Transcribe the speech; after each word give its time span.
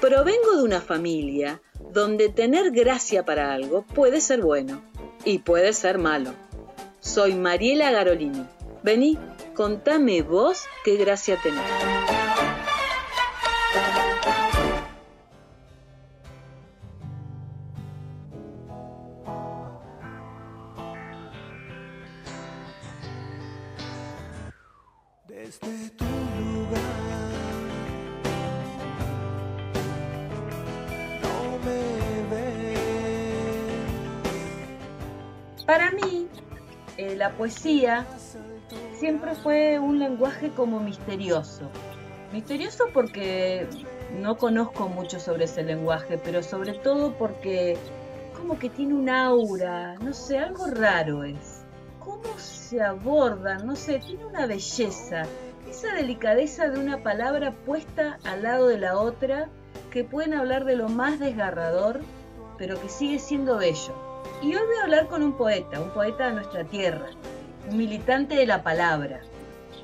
Provengo 0.00 0.56
de 0.56 0.62
una 0.62 0.80
familia 0.80 1.60
donde 1.92 2.28
tener 2.28 2.70
gracia 2.70 3.24
para 3.24 3.52
algo 3.52 3.82
puede 3.82 4.20
ser 4.20 4.40
bueno 4.40 4.82
y 5.24 5.38
puede 5.38 5.72
ser 5.72 5.98
malo. 5.98 6.32
Soy 7.00 7.34
Mariela 7.34 7.90
Garolini. 7.90 8.46
Vení, 8.82 9.18
contame 9.54 10.22
vos 10.22 10.64
qué 10.84 10.96
gracia 10.96 11.38
tenés. 11.42 12.15
Poesía 37.36 38.06
siempre 38.98 39.34
fue 39.34 39.78
un 39.78 39.98
lenguaje 39.98 40.50
como 40.50 40.80
misterioso. 40.80 41.70
Misterioso 42.32 42.84
porque 42.92 43.66
no 44.20 44.36
conozco 44.36 44.88
mucho 44.88 45.20
sobre 45.20 45.44
ese 45.44 45.62
lenguaje, 45.62 46.18
pero 46.18 46.42
sobre 46.42 46.74
todo 46.74 47.12
porque 47.14 47.76
como 48.36 48.58
que 48.58 48.68
tiene 48.68 48.94
un 48.94 49.08
aura, 49.08 49.94
no 49.96 50.12
sé, 50.12 50.38
algo 50.38 50.66
raro 50.66 51.24
es. 51.24 51.64
Cómo 51.98 52.38
se 52.38 52.82
abordan, 52.82 53.66
no 53.66 53.76
sé, 53.76 53.98
tiene 53.98 54.24
una 54.24 54.46
belleza, 54.46 55.24
esa 55.68 55.92
delicadeza 55.94 56.68
de 56.68 56.78
una 56.78 57.02
palabra 57.02 57.52
puesta 57.52 58.18
al 58.24 58.42
lado 58.42 58.68
de 58.68 58.78
la 58.78 58.98
otra, 58.98 59.48
que 59.90 60.04
pueden 60.04 60.34
hablar 60.34 60.64
de 60.64 60.76
lo 60.76 60.88
más 60.88 61.18
desgarrador, 61.18 62.00
pero 62.58 62.80
que 62.80 62.88
sigue 62.88 63.18
siendo 63.18 63.58
bello. 63.58 64.05
Y 64.42 64.54
hoy 64.54 64.66
voy 64.66 64.76
a 64.80 64.84
hablar 64.84 65.08
con 65.08 65.22
un 65.22 65.32
poeta, 65.32 65.80
un 65.80 65.90
poeta 65.90 66.28
de 66.28 66.34
nuestra 66.34 66.64
tierra, 66.64 67.06
un 67.70 67.76
militante 67.78 68.34
de 68.34 68.46
la 68.46 68.62
palabra. 68.62 69.20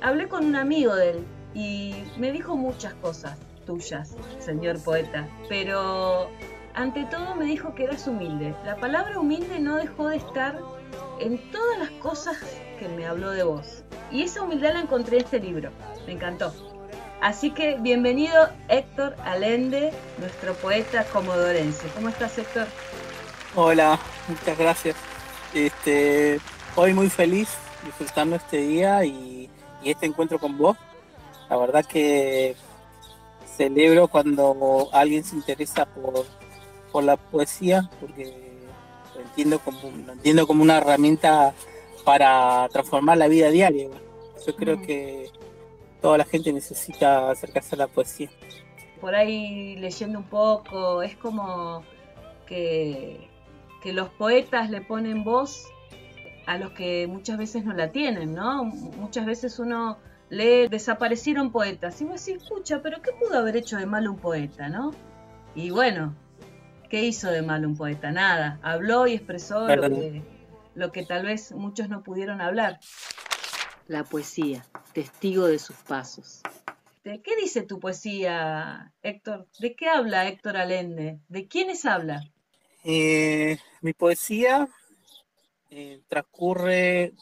Hablé 0.01 0.27
con 0.27 0.45
un 0.45 0.55
amigo 0.55 0.95
de 0.95 1.11
él 1.11 1.25
y 1.55 1.95
me 2.17 2.31
dijo 2.31 2.55
muchas 2.55 2.93
cosas 2.95 3.37
tuyas, 3.65 4.15
señor 4.39 4.81
poeta, 4.83 5.27
pero 5.49 6.29
ante 6.75 7.05
todo 7.05 7.35
me 7.35 7.45
dijo 7.45 7.73
que 7.73 7.85
eras 7.85 8.07
humilde. 8.07 8.53
La 8.63 8.75
palabra 8.75 9.19
humilde 9.19 9.59
no 9.59 9.77
dejó 9.77 10.09
de 10.09 10.17
estar 10.17 10.59
en 11.19 11.39
todas 11.51 11.79
las 11.79 11.89
cosas 11.91 12.37
que 12.79 12.87
me 12.89 13.07
habló 13.07 13.31
de 13.31 13.43
vos. 13.43 13.83
Y 14.11 14.21
esa 14.21 14.43
humildad 14.43 14.73
la 14.73 14.81
encontré 14.81 15.17
en 15.17 15.23
este 15.23 15.39
libro. 15.39 15.71
Me 16.05 16.13
encantó. 16.13 16.53
Así 17.21 17.51
que 17.51 17.77
bienvenido 17.79 18.49
Héctor 18.67 19.15
Alende, 19.23 19.93
nuestro 20.19 20.53
poeta 20.55 21.05
comodorense. 21.05 21.87
¿Cómo 21.95 22.09
estás 22.09 22.37
Héctor? 22.37 22.67
Hola, 23.55 23.99
muchas 24.27 24.57
gracias. 24.57 24.95
Este, 25.53 26.39
hoy 26.75 26.93
muy 26.93 27.09
feliz 27.09 27.49
disfrutando 27.85 28.35
este 28.35 28.57
día 28.57 29.03
y, 29.05 29.49
y 29.83 29.91
este 29.91 30.05
encuentro 30.05 30.39
con 30.39 30.57
vos. 30.57 30.77
La 31.49 31.57
verdad 31.57 31.85
que 31.85 32.55
celebro 33.57 34.07
cuando 34.07 34.89
alguien 34.91 35.23
se 35.23 35.35
interesa 35.35 35.85
por, 35.85 36.25
por 36.91 37.03
la 37.03 37.17
poesía, 37.17 37.89
porque 37.99 38.33
lo 39.15 39.21
entiendo 39.21 39.59
como, 39.59 39.79
lo 40.05 40.13
entiendo 40.13 40.47
como 40.47 40.63
una 40.63 40.77
herramienta 40.77 41.53
para 42.03 42.67
transformar 42.69 43.17
la 43.17 43.27
vida 43.27 43.49
diaria. 43.49 43.89
Yo 44.45 44.55
creo 44.55 44.77
Mm. 44.77 44.81
que 44.85 45.29
toda 46.01 46.17
la 46.17 46.25
gente 46.25 46.51
necesita 46.51 47.29
acercarse 47.31 47.75
a 47.75 47.79
la 47.79 47.87
poesía. 47.87 48.29
Por 48.99 49.13
ahí 49.15 49.75
leyendo 49.77 50.19
un 50.19 50.25
poco, 50.25 51.01
es 51.03 51.15
como 51.17 51.83
que, 52.47 53.29
que 53.83 53.91
los 53.91 54.07
poetas 54.09 54.69
le 54.69 54.79
ponen 54.79 55.25
voz 55.25 55.67
a 56.47 56.57
los 56.57 56.71
que 56.71 57.05
muchas 57.07 57.37
veces 57.37 57.65
no 57.65 57.73
la 57.73 57.91
tienen, 57.91 58.33
¿no? 58.33 58.63
Muchas 58.63 59.25
veces 59.25 59.59
uno 59.59 59.97
lee, 60.29 60.69
desaparecieron 60.69 61.51
poetas, 61.51 61.99
y 61.99 62.05
vos 62.05 62.25
decís, 62.25 62.41
escucha, 62.41 62.81
pero 62.81 63.01
¿qué 63.01 63.11
pudo 63.11 63.37
haber 63.37 63.57
hecho 63.57 63.75
de 63.77 63.85
malo 63.85 64.11
un 64.11 64.17
poeta, 64.17 64.69
no? 64.69 64.91
Y 65.53 65.69
bueno, 65.69 66.15
¿qué 66.89 67.03
hizo 67.03 67.29
de 67.29 67.41
malo 67.41 67.67
un 67.67 67.75
poeta? 67.75 68.09
Nada, 68.11 68.57
habló 68.63 69.05
y 69.05 69.15
expresó 69.15 69.67
lo 69.67 69.89
que, 69.89 70.23
lo 70.75 70.91
que 70.93 71.05
tal 71.05 71.25
vez 71.25 71.51
muchos 71.51 71.89
no 71.89 72.03
pudieron 72.03 72.39
hablar. 72.39 72.79
La 73.87 74.05
poesía, 74.05 74.65
testigo 74.93 75.45
de 75.47 75.59
sus 75.59 75.75
pasos. 75.75 76.41
¿De 77.03 77.21
qué 77.21 77.35
dice 77.35 77.63
tu 77.63 77.81
poesía, 77.81 78.93
Héctor? 79.01 79.45
¿De 79.59 79.75
qué 79.75 79.89
habla 79.89 80.25
Héctor 80.29 80.55
Alende? 80.55 81.19
¿De 81.27 81.49
quiénes 81.49 81.83
habla? 81.85 82.23
Eh, 82.83 83.57
mi 83.81 83.93
poesía 83.93 84.67
eh, 85.69 86.01
transcurre 86.07 87.13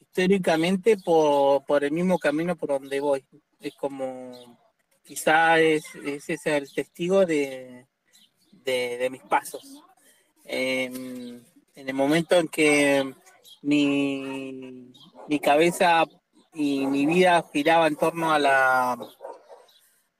históricamente 0.00 0.96
por, 0.96 1.64
por 1.64 1.84
el 1.84 1.92
mismo 1.92 2.18
camino 2.18 2.56
por 2.56 2.70
donde 2.70 3.00
voy. 3.00 3.24
Es 3.60 3.74
como, 3.74 4.58
quizá 5.04 5.58
es, 5.60 5.84
es 6.04 6.46
el 6.46 6.72
testigo 6.72 7.24
de, 7.24 7.86
de, 8.52 9.08
mis 9.10 9.22
pasos. 9.22 9.82
En, 10.44 11.44
en 11.74 11.88
el 11.88 11.94
momento 11.94 12.36
en 12.36 12.48
que 12.48 13.14
mi, 13.62 14.92
mi 15.28 15.40
cabeza 15.40 16.04
y 16.52 16.86
mi 16.86 17.06
vida 17.06 17.44
giraba 17.52 17.86
en 17.86 17.96
torno 17.96 18.32
a 18.32 18.38
la, 18.38 18.98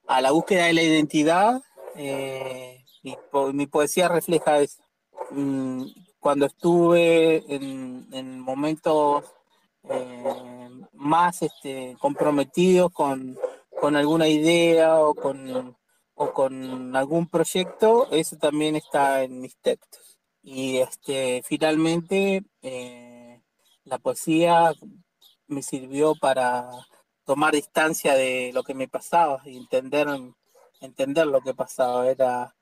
a 0.06 0.20
la 0.20 0.30
búsqueda 0.30 0.66
de 0.66 0.72
la 0.72 0.82
identidad, 0.82 1.62
eh, 1.96 2.83
mi, 3.04 3.16
mi 3.52 3.66
poesía 3.66 4.08
refleja 4.08 4.58
eso. 4.60 4.82
Mm, 5.30 5.84
Cuando 6.18 6.46
estuve 6.46 7.44
en, 7.54 8.08
en 8.12 8.40
momentos 8.40 9.24
eh, 9.90 10.70
más 10.92 11.42
este, 11.42 11.96
comprometidos 12.00 12.90
con, 12.92 13.38
con 13.80 13.94
alguna 13.94 14.26
idea 14.26 14.98
o 15.00 15.14
con, 15.14 15.76
o 16.14 16.32
con 16.32 16.96
algún 16.96 17.28
proyecto, 17.28 18.08
eso 18.10 18.36
también 18.38 18.76
está 18.76 19.22
en 19.22 19.40
mis 19.40 19.56
textos. 19.58 20.18
Y 20.42 20.78
este, 20.78 21.42
finalmente 21.44 22.42
eh, 22.62 23.42
la 23.84 23.98
poesía 23.98 24.72
me 25.46 25.62
sirvió 25.62 26.14
para 26.14 26.70
tomar 27.24 27.54
distancia 27.54 28.14
de 28.14 28.50
lo 28.54 28.62
que 28.62 28.74
me 28.74 28.88
pasaba 28.88 29.42
y 29.44 29.56
entender, 29.56 30.08
entender 30.80 31.26
lo 31.26 31.40
que 31.40 31.54
pasaba. 31.54 32.08
Era 32.08 32.54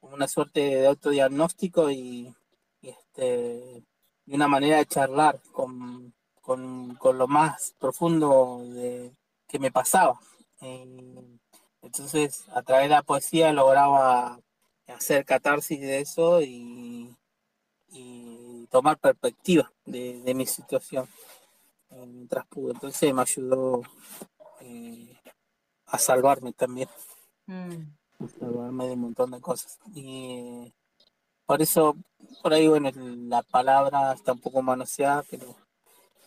una 0.00 0.28
suerte 0.28 0.60
de 0.60 0.86
autodiagnóstico 0.86 1.90
y, 1.90 2.34
este, 2.82 3.82
y 4.26 4.34
una 4.34 4.48
manera 4.48 4.78
de 4.78 4.86
charlar 4.86 5.40
con, 5.52 6.14
con, 6.40 6.94
con 6.96 7.18
lo 7.18 7.26
más 7.28 7.74
profundo 7.78 8.62
que 9.46 9.58
me 9.58 9.70
pasaba. 9.70 10.20
Eh, 10.60 11.38
entonces, 11.82 12.48
a 12.54 12.62
través 12.62 12.88
de 12.88 12.96
la 12.96 13.02
poesía 13.02 13.52
lograba 13.52 14.40
hacer 14.88 15.24
catarsis 15.24 15.80
de 15.80 16.00
eso 16.00 16.42
y, 16.42 17.14
tomar 18.70 18.98
perspectiva 18.98 19.72
de, 19.86 20.20
de 20.20 20.34
mi 20.34 20.44
situación 20.44 21.08
eh, 21.88 22.04
mientras 22.06 22.46
pude. 22.48 22.72
Entonces 22.74 23.14
me 23.14 23.22
ayudó 23.22 23.80
eh, 24.60 25.18
a 25.86 25.98
salvarme 25.98 26.52
también 26.52 26.86
Mm, 27.48 27.96
salvarme 28.38 28.86
de 28.86 28.92
un 28.94 29.00
montón 29.00 29.30
de 29.30 29.40
cosas. 29.40 29.78
Y 29.94 30.72
por 31.46 31.62
eso, 31.62 31.96
por 32.42 32.52
ahí, 32.52 32.68
bueno, 32.68 32.90
la 32.94 33.42
palabra 33.42 34.12
está 34.12 34.32
un 34.32 34.40
poco 34.40 34.62
manoseada, 34.62 35.24
pero 35.30 35.56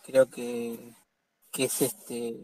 creo 0.04 0.28
que, 0.28 0.94
que 1.50 1.64
es 1.64 1.82
este, 1.82 2.36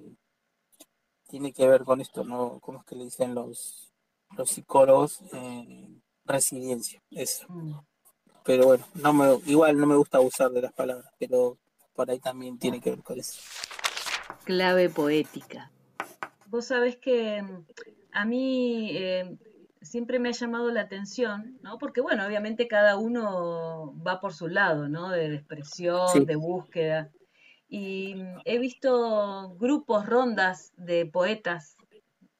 tiene 1.28 1.52
que 1.52 1.68
ver 1.68 1.84
con 1.84 2.00
esto, 2.00 2.24
¿no? 2.24 2.58
¿Cómo 2.60 2.80
es 2.80 2.84
que 2.84 2.96
le 2.96 3.04
dicen 3.04 3.34
los, 3.34 3.92
los 4.36 4.50
psicólogos? 4.50 5.20
Eh, 5.32 5.88
resiliencia, 6.24 7.02
eso. 7.10 7.46
mm. 7.48 7.72
Pero 8.44 8.66
bueno, 8.66 8.86
no 8.94 9.12
me, 9.12 9.38
igual 9.46 9.76
no 9.76 9.86
me 9.86 9.96
gusta 9.96 10.18
abusar 10.18 10.50
de 10.50 10.62
las 10.62 10.72
palabras, 10.72 11.12
pero 11.18 11.58
por 11.94 12.10
ahí 12.10 12.18
también 12.18 12.58
tiene 12.58 12.80
que 12.80 12.90
ver 12.90 13.02
con 13.02 13.18
eso. 13.18 13.40
Clave 14.44 14.88
poética. 14.88 15.70
Vos 16.46 16.66
sabés 16.66 16.96
que 16.96 17.42
mm, 17.42 17.66
a 18.12 18.24
mí 18.24 18.90
eh, 18.96 19.36
siempre 19.82 20.18
me 20.18 20.28
ha 20.30 20.32
llamado 20.32 20.70
la 20.70 20.82
atención, 20.82 21.58
¿no? 21.62 21.78
Porque 21.78 22.00
bueno, 22.00 22.26
obviamente 22.26 22.68
cada 22.68 22.96
uno 22.96 23.94
va 24.06 24.20
por 24.20 24.32
su 24.32 24.48
lado, 24.48 24.88
¿no? 24.88 25.10
De 25.10 25.34
expresión, 25.34 26.08
Sí. 26.12 26.24
de 26.24 26.36
búsqueda. 26.36 27.10
Y 27.68 28.14
mm, 28.16 28.40
he 28.44 28.58
visto 28.58 29.54
grupos, 29.58 30.06
rondas 30.06 30.72
de 30.76 31.06
poetas 31.06 31.76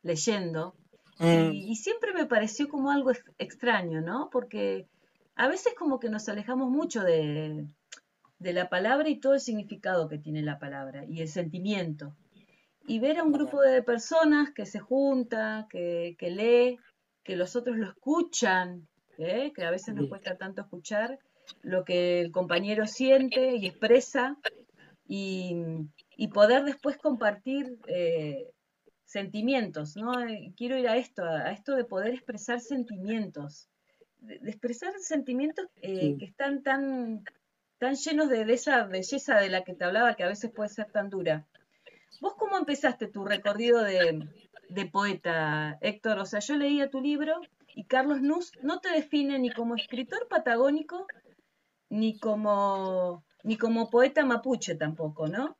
leyendo 0.03 0.75
Mm, 1.21 1.51
y, 1.53 1.73
y 1.73 1.75
siempre 1.75 2.13
me 2.13 2.27
pareció 2.27 2.69
como 2.69 2.93
algo 2.93 3.11
ex- 3.11 3.25
extraño, 3.39 4.01
¿no? 4.01 4.31
Porque 4.31 4.87
a 5.35 5.49
veces 5.49 5.75
como 5.77 5.99
que 5.99 6.09
nos 6.11 6.29
alejamos 6.29 6.71
mucho 6.71 7.03
de, 7.03 7.67
de 8.39 8.53
la 8.53 8.69
palabra 8.69 9.09
y 9.09 9.19
todo 9.19 9.35
el 9.35 9.41
significado 9.41 10.09
que 10.09 10.19
tiene 10.19 10.43
la 10.43 10.61
palabra 10.61 11.05
y 11.05 11.21
el 11.21 11.29
sentimiento. 11.29 12.15
y 12.87 13.01
ver 13.01 13.19
a 13.19 13.25
un 13.25 13.33
grupo 13.33 13.61
de 13.61 13.83
personas 13.83 14.51
que 14.55 14.65
se 14.65 14.79
junta, 14.79 15.67
que, 15.69 16.15
que 16.19 16.31
lee, 16.31 16.79
que 17.29 17.37
los 17.37 17.55
otros 17.57 17.77
lo 17.77 17.87
escuchan, 17.91 18.89
¿eh? 19.19 19.53
que 19.55 19.63
a 19.63 19.71
veces 19.71 19.95
nos 19.95 20.09
cuesta 20.09 20.39
tanto 20.39 20.63
escuchar 20.63 21.19
lo 21.61 21.85
que 21.85 22.23
el 22.23 22.33
compañero 22.33 22.87
siente 22.87 23.55
y 23.57 23.67
expresa, 23.67 24.39
y, 25.07 25.55
y 26.17 26.29
poder 26.29 26.65
después 26.65 26.97
compartir 26.97 27.79
eh, 27.87 28.47
sentimientos, 29.05 29.95
¿no? 29.97 30.27
Eh, 30.27 30.55
quiero 30.57 30.79
ir 30.79 30.89
a 30.89 30.97
esto, 30.97 31.23
a 31.23 31.51
esto 31.53 31.77
de 31.77 31.85
poder 31.85 32.15
expresar 32.15 32.61
sentimientos, 32.61 33.69
de, 34.21 34.39
de 34.39 34.51
expresar 34.51 34.93
sentimientos 34.99 35.67
eh, 35.83 36.01
Sí. 36.01 36.17
que 36.19 36.25
están 36.25 36.63
tan, 36.63 37.25
tan 37.77 37.95
llenos 37.95 38.31
de, 38.31 38.47
de 38.47 38.55
esa 38.55 38.85
belleza 38.85 39.39
de 39.39 39.51
la 39.51 39.65
que 39.65 39.75
te 39.75 39.85
hablaba, 39.85 40.15
que 40.15 40.25
a 40.25 40.29
veces 40.29 40.51
puede 40.51 40.71
ser 40.71 40.91
tan 40.91 41.11
dura. 41.11 41.47
¿Vos 42.23 42.35
cómo 42.39 42.57
empezaste 42.57 43.07
tu 43.07 43.27
recorrido 43.27 43.83
de, 43.83 44.27
de 44.69 44.87
poeta, 44.87 45.79
Héctor? 45.81 46.19
O 46.19 46.25
sea, 46.27 46.41
yo 46.41 46.57
leía 46.57 46.91
tu 46.91 47.01
libro 47.01 47.41
y 47.75 47.85
Carlos 47.85 48.21
Nus 48.23 48.53
no 48.63 48.81
te 48.81 48.91
define 48.91 49.39
ni 49.39 49.51
como 49.51 49.75
escritor 49.77 50.29
patagónico, 50.29 51.07
ni 51.91 52.19
como, 52.19 53.25
ni 53.45 53.57
como 53.57 53.91
poeta 53.91 54.25
mapuche 54.25 54.75
tampoco, 54.75 55.27
¿no? 55.29 55.57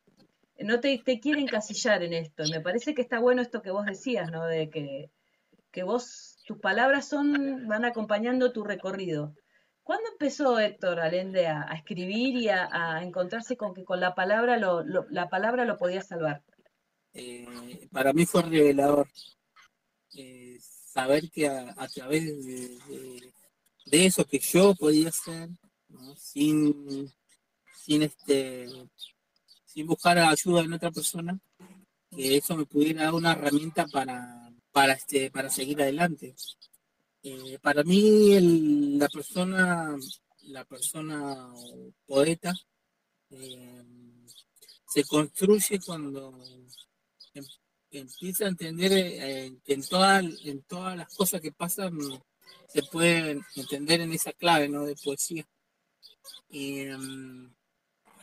No 0.59 0.81
te, 0.81 0.99
te 0.99 1.21
quiere 1.21 1.41
encasillar 1.41 2.03
en 2.03 2.13
esto. 2.15 2.43
Me 2.51 2.61
parece 2.61 2.95
que 2.95 3.03
está 3.03 3.21
bueno 3.21 3.41
esto 3.43 3.63
que 3.63 3.71
vos 3.71 3.87
decías, 3.87 4.31
¿no? 4.31 4.45
De 4.45 4.69
que, 4.71 5.11
que 5.71 5.83
vos, 5.85 6.43
tus 6.47 6.59
palabras 6.59 7.07
son, 7.09 7.67
van 7.69 7.85
acompañando 7.85 8.53
tu 8.53 8.65
recorrido. 8.65 9.35
¿Cuándo 9.85 10.11
empezó 10.11 10.59
Héctor 10.59 11.01
Allende 11.01 11.47
a, 11.47 11.63
escribir 11.75 12.37
y 12.37 12.49
a, 12.51 12.69
a 12.71 13.03
encontrarse 13.03 13.57
con 13.57 13.73
que 13.73 13.85
con 13.85 14.01
la 14.01 14.15
palabra 14.15 14.59
lo, 14.59 14.83
lo- 14.83 15.07
la 15.11 15.29
palabra 15.31 15.65
lo 15.65 15.79
podía 15.79 16.03
salvar? 16.03 16.43
Eh, 17.21 17.89
para 17.91 18.13
mí 18.13 18.27
fue 18.27 18.43
revelador 18.43 19.09
eh, 20.15 20.57
saber 20.61 21.29
que 21.31 21.49
a, 21.49 21.89
través 21.89 22.25
de, 22.25 23.27
eso 23.91 24.25
que 24.25 24.39
yo 24.39 24.73
podía 24.77 25.09
hacer, 25.09 25.49
sin, 26.17 27.13
sin 27.85 28.03
este 28.03 28.69
sin 29.65 29.87
buscar 29.89 30.17
ayuda 30.19 30.63
en 30.63 30.73
otra 30.75 30.93
persona, 30.93 31.37
que 32.09 32.37
eso 32.37 32.57
me 32.57 32.67
pudiera 32.67 33.03
dar 33.05 33.15
una 33.15 33.33
herramienta 33.33 33.89
para, 33.89 34.53
para 34.71 34.93
este, 34.93 35.29
para 35.33 35.51
seguir 35.51 35.83
adelante. 35.83 36.37
Eh, 37.25 37.59
para 37.61 37.83
mí 37.83 38.97
la 38.97 39.09
persona, 39.09 39.97
la 40.43 40.65
persona 40.65 41.53
poeta 42.07 42.55
se 44.89 45.05
construye 45.05 45.81
cuando 45.85 46.33
empieza 47.91 48.45
a 48.45 48.49
entender 48.49 48.93
eh, 48.93 49.57
que 49.65 49.75
en, 49.75 49.83
toda- 49.87 50.21
en 50.21 50.63
todas 50.63 50.97
las 50.97 51.15
cosas 51.15 51.41
que 51.41 51.53
pasan 51.53 51.99
se 52.69 52.83
pueden 52.83 53.43
entender 53.57 54.01
en 54.01 54.13
esa 54.13 54.33
clave 54.33 54.69
¿no? 54.69 54.85
de 54.85 54.95
poesía. 54.97 55.47
Y 56.51 56.81
em, 56.81 57.53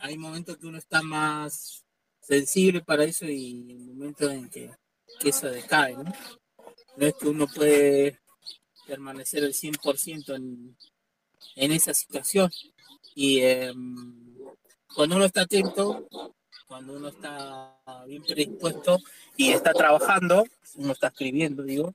hay 0.00 0.16
momentos 0.16 0.56
que 0.58 0.66
uno 0.66 0.78
está 0.78 1.02
más 1.02 1.84
sensible 2.20 2.80
para 2.82 3.04
eso 3.04 3.24
y 3.26 3.54
momentos 3.74 4.32
en 4.32 4.48
que, 4.50 4.70
que 5.20 5.28
eso 5.30 5.48
decae. 5.48 5.94
¿no? 5.94 6.12
es 6.98 7.14
que 7.14 7.28
uno 7.28 7.46
puede 7.48 8.20
permanecer 8.86 9.42
el 9.44 9.52
100% 9.52 10.34
en, 10.36 10.76
en 11.56 11.72
esa 11.72 11.92
situación. 11.92 12.50
Y 13.14 13.40
em, 13.40 14.36
cuando 14.94 15.16
uno 15.16 15.24
está 15.24 15.42
atento, 15.42 16.08
cuando 16.66 16.94
uno 16.94 17.08
está 17.08 17.78
bien 18.06 18.22
predispuesto 18.22 18.98
y 19.36 19.52
está 19.52 19.72
trabajando, 19.72 20.44
uno 20.76 20.92
está 20.92 21.08
escribiendo, 21.08 21.62
digo, 21.62 21.94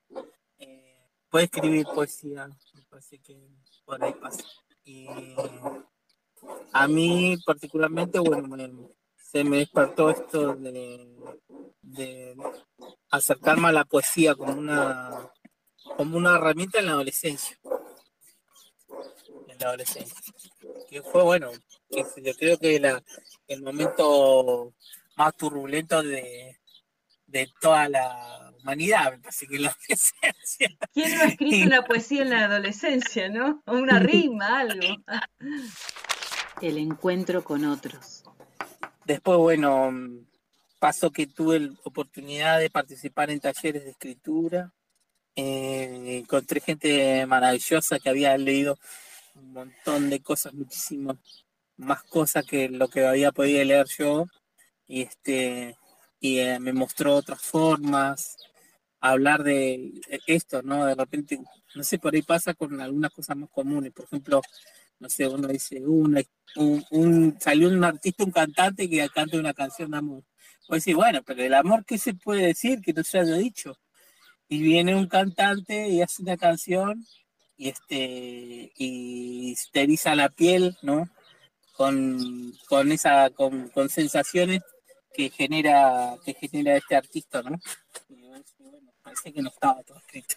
eh, 0.59 1.09
puede 1.29 1.45
escribir 1.45 1.85
poesía, 1.85 2.47
me 2.73 2.81
parece 2.89 3.19
que 3.19 3.38
por 3.85 4.03
ahí 4.03 4.13
pasa. 4.13 4.44
Y 4.83 5.07
a 6.71 6.88
mí 6.88 7.38
particularmente, 7.45 8.19
bueno, 8.19 8.89
se 9.18 9.44
me 9.44 9.57
despertó 9.57 10.09
esto 10.09 10.56
de, 10.56 11.15
de 11.81 12.35
acercarme 13.09 13.67
a 13.67 13.74
la 13.74 13.85
poesía 13.85 14.35
como 14.35 14.53
una, 14.53 15.31
como 15.97 16.17
una 16.17 16.35
herramienta 16.35 16.79
en 16.79 16.88
la 16.88 16.94
adolescencia. 16.94 17.57
La 19.61 19.67
adolescencia. 19.67 20.15
Que 20.89 21.03
fue, 21.03 21.23
bueno, 21.23 21.51
que 21.89 22.03
yo 22.23 22.33
creo 22.33 22.57
que 22.57 22.79
la, 22.79 23.03
el 23.47 23.61
momento 23.61 24.73
más 25.15 25.37
turbulento 25.37 26.01
de, 26.01 26.57
de 27.27 27.47
toda 27.61 27.87
la 27.87 28.53
humanidad, 28.59 29.11
me 29.11 29.19
parece 29.19 29.45
que 29.45 29.59
la 29.59 29.69
adolescencia. 29.87 30.77
¿Quién 30.93 31.15
no 31.15 31.21
ha 31.21 31.25
escrito 31.25 31.67
una 31.67 31.83
poesía 31.83 32.23
en 32.23 32.29
la 32.31 32.45
adolescencia, 32.45 33.29
no? 33.29 33.61
O 33.67 33.73
una 33.73 33.99
rima, 33.99 34.61
algo. 34.61 34.97
El 36.61 36.79
encuentro 36.79 37.43
con 37.43 37.65
otros. 37.65 38.23
Después, 39.05 39.37
bueno, 39.37 39.91
pasó 40.79 41.11
que 41.11 41.27
tuve 41.27 41.59
la 41.59 41.73
oportunidad 41.83 42.59
de 42.59 42.71
participar 42.71 43.29
en 43.29 43.39
talleres 43.39 43.83
de 43.83 43.91
escritura. 43.91 44.73
Eh, 45.35 46.19
encontré 46.23 46.61
gente 46.61 47.25
maravillosa 47.27 47.99
que 47.99 48.09
había 48.09 48.35
leído 48.37 48.79
un 49.35 49.53
montón 49.53 50.09
de 50.09 50.21
cosas, 50.21 50.53
muchísimas 50.53 51.17
más 51.77 52.03
cosas 52.03 52.45
que 52.45 52.69
lo 52.69 52.87
que 52.89 53.05
había 53.05 53.31
podido 53.31 53.63
leer 53.63 53.87
yo. 53.97 54.25
Y 54.87 55.03
este 55.03 55.77
y 56.19 56.39
eh, 56.39 56.59
me 56.59 56.73
mostró 56.73 57.15
otras 57.15 57.41
formas, 57.41 58.37
hablar 59.01 59.43
de 59.43 59.93
esto, 60.27 60.61
¿no? 60.63 60.85
De 60.85 60.95
repente, 60.95 61.39
no 61.75 61.83
sé, 61.83 61.99
por 61.99 62.15
ahí 62.15 62.21
pasa 62.23 62.53
con 62.55 62.79
algunas 62.81 63.11
cosas 63.11 63.37
más 63.37 63.49
comunes. 63.51 63.91
Por 63.93 64.05
ejemplo, 64.05 64.41
no 64.99 65.09
sé, 65.09 65.27
uno 65.27 65.47
dice, 65.49 65.81
una, 65.85 66.21
un, 66.57 66.83
un- 66.91 67.37
salió 67.41 67.69
un 67.69 67.83
artista, 67.83 68.23
un 68.25 68.31
cantante 68.31 68.89
que 68.89 69.09
canta 69.09 69.37
una 69.39 69.53
canción 69.53 69.91
de 69.91 69.97
amor. 69.99 70.23
Pues 70.67 70.83
sí, 70.83 70.93
bueno, 70.93 71.21
pero 71.25 71.43
el 71.43 71.53
amor, 71.55 71.85
¿qué 71.85 71.97
se 71.97 72.13
puede 72.15 72.47
decir 72.47 72.81
que 72.81 72.93
no 72.93 73.03
se 73.03 73.19
haya 73.19 73.35
dicho? 73.37 73.77
Y 74.49 74.61
viene 74.61 74.95
un 74.95 75.07
cantante 75.07 75.89
y 75.89 76.01
hace 76.01 76.21
una 76.23 76.37
canción 76.37 77.05
y 77.61 77.69
este 77.69 78.73
y 78.75 79.55
te 79.71 79.83
eriza 79.83 80.15
la 80.15 80.29
piel, 80.29 80.75
¿no? 80.81 81.07
Con, 81.73 82.53
con 82.67 82.91
esa, 82.91 83.29
con, 83.29 83.71
sensaciones 83.87 84.63
que 85.13 85.29
genera, 85.29 86.17
que 86.25 86.33
genera 86.33 86.75
este 86.75 86.95
artista, 86.95 87.43
¿no? 87.43 87.59
Bueno, 88.09 88.43
parece 89.03 89.31
que 89.31 89.43
no 89.43 89.50
estaba 89.50 89.83
todo 89.83 90.00
escrito. 90.00 90.36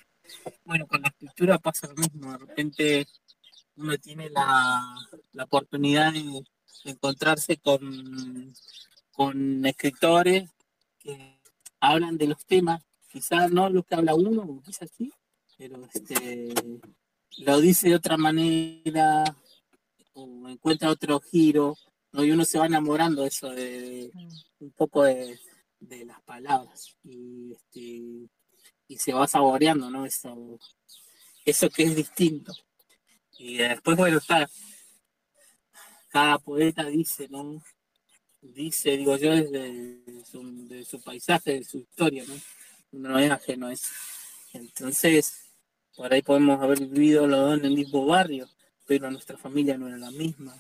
Bueno, 0.66 0.86
con 0.86 1.00
la 1.00 1.08
escritura 1.08 1.58
pasa 1.58 1.86
lo 1.86 1.94
mismo, 1.94 2.30
de 2.30 2.38
repente 2.38 3.06
uno 3.76 3.96
tiene 3.96 4.28
la, 4.28 4.84
la 5.32 5.44
oportunidad 5.44 6.12
de, 6.12 6.44
encontrarse 6.84 7.56
con, 7.56 8.52
con 9.12 9.64
escritores 9.64 10.50
que 10.98 11.40
hablan 11.80 12.18
de 12.18 12.26
los 12.26 12.44
temas, 12.44 12.82
quizás 13.08 13.50
no 13.50 13.70
lo 13.70 13.82
que 13.82 13.94
habla 13.94 14.14
uno, 14.14 14.60
quizás 14.62 14.90
sí, 14.94 15.10
pero 15.56 15.88
este 15.94 16.52
lo 17.38 17.60
dice 17.60 17.88
de 17.88 17.96
otra 17.96 18.16
manera 18.16 19.24
o 20.14 20.48
encuentra 20.48 20.90
otro 20.90 21.20
giro, 21.20 21.76
¿no? 22.12 22.24
y 22.24 22.30
uno 22.30 22.44
se 22.44 22.58
va 22.58 22.66
enamorando 22.66 23.24
eso, 23.24 23.50
de, 23.50 23.80
de- 23.80 24.10
un 24.60 24.70
poco 24.72 25.02
de, 25.04 25.38
de 25.80 26.04
las 26.04 26.22
palabras 26.22 26.96
y 27.04 27.52
este 27.52 28.28
y 28.86 28.98
se 28.98 29.12
va 29.14 29.26
saboreando, 29.26 29.88
¿no? 29.90 30.04
Eso, 30.04 30.58
eso 31.44 31.70
que 31.70 31.84
es 31.84 31.96
distinto. 31.96 32.52
Y 33.38 33.56
después, 33.56 33.96
bueno, 33.96 34.18
está, 34.18 34.46
cada 36.10 36.38
poeta 36.38 36.84
dice, 36.84 37.26
¿no? 37.28 37.62
Dice, 38.42 38.96
digo 38.96 39.16
yo, 39.16 39.30
desde 39.34 40.24
su, 40.26 40.68
de 40.68 40.84
su 40.84 41.00
paisaje, 41.00 41.54
de 41.54 41.64
su 41.64 41.78
historia, 41.78 42.24
¿no? 42.28 42.34
No 42.92 43.18
es 43.18 43.30
ajeno 43.30 43.66
a 43.68 43.72
eso. 43.72 43.88
Entonces, 44.52 45.43
por 45.96 46.12
ahí 46.12 46.22
podemos 46.22 46.60
haber 46.60 46.80
vivido 46.80 47.26
los 47.26 47.40
dos 47.40 47.58
en 47.58 47.64
el 47.66 47.74
mismo 47.74 48.04
barrio, 48.06 48.48
pero 48.86 49.10
nuestra 49.10 49.36
familia 49.36 49.78
no 49.78 49.88
era 49.88 49.96
la 49.96 50.10
misma. 50.10 50.54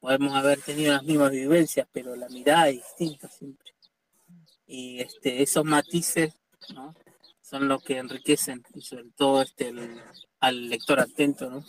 Podemos 0.00 0.34
haber 0.34 0.60
tenido 0.60 0.92
las 0.92 1.02
mismas 1.02 1.30
vivencias, 1.30 1.86
pero 1.92 2.16
la 2.16 2.28
mirada 2.28 2.68
es 2.68 2.76
distinta 2.76 3.28
siempre. 3.28 3.72
Y 4.66 5.00
este, 5.00 5.42
esos 5.42 5.64
matices, 5.64 6.34
¿no? 6.74 6.94
Son 7.42 7.68
los 7.68 7.82
que 7.82 7.98
enriquecen, 7.98 8.64
y 8.74 8.80
sobre 8.80 9.04
todo 9.16 9.42
este, 9.42 9.72
al 10.40 10.68
lector 10.68 11.00
atento, 11.00 11.48
¿no? 11.50 11.64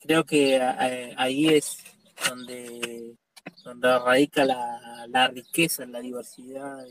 Creo 0.00 0.24
que 0.24 0.56
eh, 0.56 1.14
ahí 1.16 1.48
es 1.48 1.78
donde, 2.28 3.16
donde 3.64 3.98
radica 3.98 4.44
la, 4.44 5.06
la 5.08 5.28
riqueza, 5.28 5.86
la 5.86 6.00
diversidad 6.00 6.84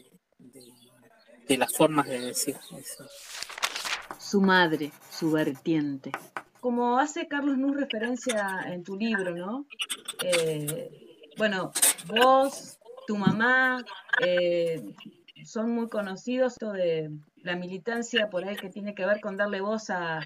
de 1.47 1.57
las 1.57 1.73
formas 1.73 2.07
de 2.07 2.19
decir 2.19 2.57
eso. 2.77 3.05
Su 4.27 4.41
madre, 4.41 4.91
su 5.09 5.31
vertiente. 5.31 6.11
Como 6.59 6.99
hace 6.99 7.29
Carlos 7.29 7.57
Nuz 7.57 7.77
referencia 7.77 8.59
en 8.65 8.83
tu 8.83 8.97
libro, 8.97 9.33
¿no? 9.33 9.65
Eh, 10.21 11.23
bueno, 11.37 11.71
vos, 12.07 12.77
tu 13.07 13.15
mamá, 13.15 13.85
eh, 14.21 14.83
son 15.45 15.71
muy 15.71 15.87
conocidos 15.87 16.55
esto 16.59 16.73
de 16.73 17.09
la 17.37 17.55
militancia 17.55 18.29
por 18.29 18.43
ahí 18.43 18.57
que 18.57 18.67
tiene 18.67 18.93
que 18.93 19.05
ver 19.05 19.21
con 19.21 19.37
darle 19.37 19.61
voz 19.61 19.89
a, 19.91 20.19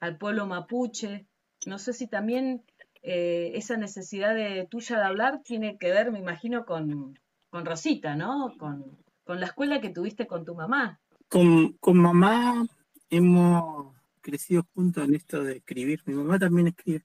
al 0.00 0.18
pueblo 0.18 0.46
mapuche. 0.46 1.26
No 1.64 1.78
sé 1.78 1.94
si 1.94 2.08
también 2.08 2.62
eh, 3.00 3.52
esa 3.54 3.78
necesidad 3.78 4.34
de 4.34 4.68
tuya 4.70 4.98
de 4.98 5.04
hablar 5.06 5.40
tiene 5.42 5.78
que 5.78 5.90
ver, 5.90 6.12
me 6.12 6.18
imagino, 6.18 6.66
con, 6.66 7.18
con 7.48 7.64
Rosita, 7.64 8.16
¿no? 8.16 8.52
Con, 8.58 8.98
con 9.24 9.40
la 9.40 9.46
escuela 9.46 9.80
que 9.80 9.88
tuviste 9.88 10.26
con 10.26 10.44
tu 10.44 10.54
mamá. 10.54 11.00
Con, 11.30 11.72
con 11.80 11.96
mamá 11.96 12.66
hemos 13.10 13.94
crecido 14.20 14.66
juntos 14.74 15.04
en 15.04 15.14
esto 15.14 15.42
de 15.42 15.56
escribir. 15.56 16.02
Mi 16.06 16.14
mamá 16.14 16.38
también 16.38 16.68
escribe. 16.68 17.02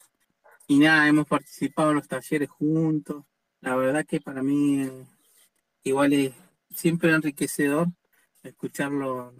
Y 0.67 0.79
nada, 0.79 1.07
hemos 1.07 1.27
participado 1.27 1.89
en 1.89 1.95
los 1.97 2.07
talleres 2.07 2.49
juntos. 2.49 3.23
La 3.61 3.75
verdad 3.75 4.05
que 4.05 4.21
para 4.21 4.41
mí 4.41 4.89
igual 5.83 6.13
es 6.13 6.33
siempre 6.73 7.11
enriquecedor 7.11 7.87
escuchar 8.43 8.91
lo, 8.91 9.33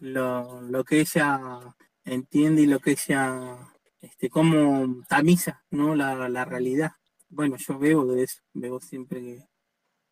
lo, 0.00 0.60
lo 0.62 0.84
que 0.84 1.00
ella 1.00 1.60
entiende 2.04 2.62
y 2.62 2.66
lo 2.66 2.80
que 2.80 2.92
ella, 2.92 3.56
este, 4.00 4.28
como 4.28 5.04
tamiza, 5.08 5.64
¿no? 5.70 5.94
La, 5.94 6.28
la 6.28 6.44
realidad. 6.44 6.92
Bueno, 7.28 7.56
yo 7.56 7.78
veo 7.78 8.04
de 8.06 8.24
eso, 8.24 8.42
veo 8.52 8.80
siempre 8.80 9.20
que, 9.20 9.48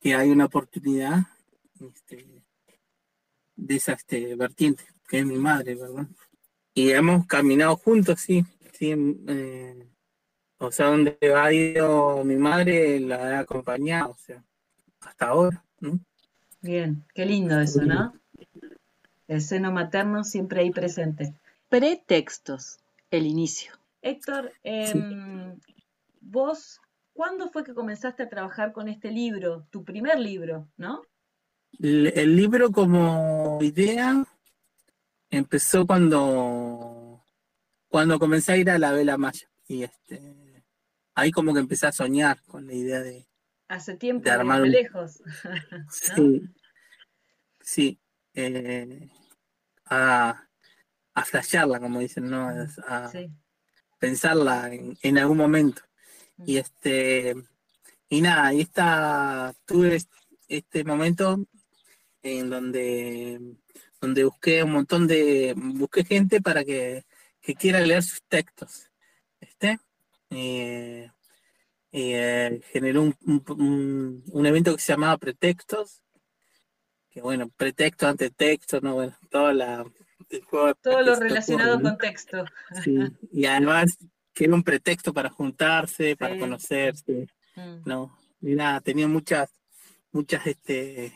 que 0.00 0.14
hay 0.14 0.30
una 0.30 0.46
oportunidad 0.46 1.26
este, 1.80 2.42
de 3.56 3.76
esa 3.76 3.92
este, 3.92 4.36
vertiente, 4.36 4.84
que 5.08 5.20
es 5.20 5.26
mi 5.26 5.36
madre, 5.36 5.74
¿verdad? 5.74 6.06
Y 6.74 6.90
hemos 6.90 7.26
caminado 7.26 7.76
juntos, 7.76 8.20
sí, 8.20 8.44
sí, 8.72 8.94
eh, 9.26 9.88
o 10.58 10.70
sea, 10.70 10.86
donde 10.86 11.18
ha 11.34 11.52
ido 11.52 12.22
mi 12.24 12.36
madre 12.36 13.00
la 13.00 13.30
he 13.30 13.36
acompañado, 13.36 14.10
o 14.10 14.18
sea, 14.18 14.44
hasta 15.00 15.28
ahora, 15.28 15.64
¿no? 15.80 15.98
Bien, 16.60 17.04
qué 17.14 17.24
lindo 17.24 17.58
eso, 17.58 17.82
¿no? 17.82 18.12
El 19.26 19.40
seno 19.40 19.72
materno 19.72 20.24
siempre 20.24 20.60
ahí 20.60 20.70
presente. 20.70 21.34
Pretextos, 21.68 22.78
el 23.10 23.26
inicio. 23.26 23.72
Héctor, 24.02 24.52
em, 24.62 25.58
vos, 26.20 26.80
¿cuándo 27.12 27.48
fue 27.48 27.64
que 27.64 27.74
comenzaste 27.74 28.22
a 28.22 28.28
trabajar 28.28 28.72
con 28.72 28.88
este 28.88 29.10
libro? 29.10 29.66
Tu 29.70 29.84
primer 29.84 30.18
libro, 30.18 30.68
¿no? 30.76 31.02
El, 31.78 32.12
el 32.16 32.36
libro 32.36 32.72
como 32.72 33.58
idea 33.62 34.24
empezó 35.30 35.86
cuando, 35.86 37.24
cuando 37.88 38.18
comencé 38.18 38.52
a 38.52 38.56
ir 38.56 38.70
a 38.70 38.78
la 38.78 38.92
Vela 38.92 39.16
Maya. 39.18 39.48
Y 39.66 39.82
este, 39.84 40.64
ahí 41.14 41.30
como 41.30 41.52
que 41.52 41.60
empecé 41.60 41.86
a 41.86 41.92
soñar 41.92 42.42
con 42.44 42.66
la 42.66 42.74
idea 42.74 43.00
de, 43.00 43.26
Hace 43.68 43.96
tiempo, 43.96 44.24
De 44.24 44.30
armar 44.30 44.62
un- 44.62 44.70
lejos. 44.70 45.22
Sí, 45.90 46.42
sí, 47.60 48.00
eh, 48.34 49.10
a, 49.86 50.48
a 51.14 51.24
flashearla, 51.24 51.78
como 51.80 52.00
dicen, 52.00 52.30
¿no? 52.30 52.48
A 52.86 53.08
Sí. 53.10 53.30
pensarla 53.98 54.72
en, 54.72 54.96
en 55.02 55.18
algún 55.18 55.36
momento. 55.36 55.82
Y 56.46 56.56
este, 56.56 57.34
y 58.08 58.20
nada, 58.22 58.54
y 58.54 58.60
esta, 58.62 59.54
tuve 59.66 59.96
est- 59.96 60.12
este 60.48 60.84
momento 60.84 61.44
en 62.22 62.48
donde, 62.48 63.38
donde 64.00 64.24
busqué 64.24 64.62
un 64.62 64.72
montón 64.72 65.06
de, 65.06 65.54
busqué 65.56 66.04
gente 66.04 66.40
para 66.40 66.64
que, 66.64 67.04
que 67.40 67.54
quiera 67.54 67.80
leer 67.80 68.02
sus 68.02 68.22
textos. 68.28 68.90
¿Este? 69.40 69.78
Eh, 70.30 71.10
eh, 71.92 72.60
generó 72.72 73.02
un, 73.02 74.22
un- 74.32 74.46
evento 74.46 74.74
que 74.74 74.82
se 74.82 74.92
llamaba 74.92 75.16
Pretextos, 75.16 76.02
que 77.10 77.20
bueno, 77.22 77.48
pretexto, 77.56 78.06
antetexto, 78.06 78.80
no, 78.80 78.94
bueno, 78.94 79.16
toda 79.30 79.54
la, 79.54 79.84
el 80.28 80.44
juego 80.44 80.74
Todo 80.74 81.02
lo 81.02 81.14
relacionado 81.16 81.80
con 81.80 81.96
texto. 81.96 82.44
Sí, 82.84 82.98
y 83.32 83.46
además 83.46 83.96
que 84.34 84.44
era 84.44 84.54
un 84.54 84.62
pretexto 84.62 85.12
para 85.12 85.30
juntarse, 85.30 86.16
para 86.16 86.38
conocerse, 86.38 87.28
Mm, 87.56 87.82
¿no? 87.86 88.16
Y 88.40 88.54
nada, 88.54 88.80
tenía 88.80 89.08
muchas, 89.08 89.50
muchas 90.12 90.46
este, 90.46 91.12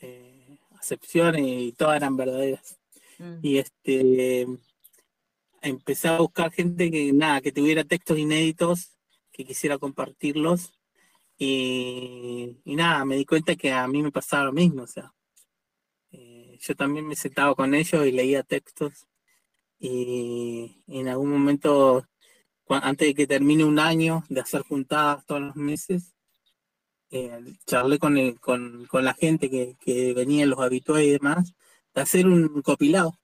eh, 0.00 0.29
acepciones 0.80 1.42
y 1.46 1.72
todas 1.72 1.96
eran 1.96 2.16
verdaderas. 2.16 2.78
mm. 3.18 3.38
Y 3.42 3.58
este 3.58 4.46
empecé 5.62 6.08
a 6.08 6.18
buscar 6.18 6.50
gente 6.52 6.90
que 6.90 7.12
nada, 7.12 7.40
que 7.40 7.52
tuviera 7.52 7.84
textos 7.84 8.18
inéditos, 8.18 8.96
que 9.32 9.44
quisiera 9.44 9.78
compartirlos. 9.78 10.72
Y, 11.38 12.60
y 12.64 12.76
nada, 12.76 13.04
me 13.04 13.16
di 13.16 13.24
cuenta 13.24 13.56
que 13.56 13.72
a 13.72 13.86
mí 13.88 14.02
me 14.02 14.12
pasaba 14.12 14.44
lo 14.44 14.52
mismo, 14.52 14.82
o 14.82 14.86
sea, 14.86 15.14
eh, 16.12 16.58
yo 16.60 16.74
también 16.76 17.06
me 17.06 17.16
sentaba 17.16 17.54
con 17.54 17.74
ellos 17.74 18.06
y 18.06 18.12
leía 18.12 18.42
textos. 18.42 19.06
Y, 19.78 20.82
y 20.86 21.00
en 21.00 21.08
algún 21.08 21.30
momento, 21.30 22.06
antes 22.68 23.08
de 23.08 23.14
que 23.14 23.26
termine 23.26 23.64
un 23.64 23.78
año 23.78 24.24
de 24.28 24.40
hacer 24.40 24.62
juntadas 24.62 25.24
todos 25.24 25.40
los 25.40 25.56
meses, 25.56 26.14
eh, 27.10 27.40
charlé 27.66 27.98
con, 27.98 28.16
el- 28.18 28.40
con, 28.40 28.86
con 28.86 29.04
la 29.04 29.14
gente 29.14 29.50
que, 29.50 29.76
que 29.80 30.14
venía, 30.14 30.46
los 30.46 30.60
habituales 30.60 31.06
y 31.08 31.10
demás, 31.12 31.54
de 31.94 32.00
hacer 32.02 32.26
un 32.26 32.62
compilado, 32.62 33.18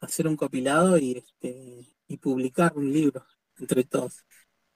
hacer 0.00 0.28
un 0.28 0.36
compilado 0.36 0.98
y, 0.98 1.18
este, 1.18 1.86
y 2.08 2.16
publicar 2.18 2.74
un 2.76 2.92
libro 2.92 3.24
entre 3.58 3.84
todos, 3.84 4.24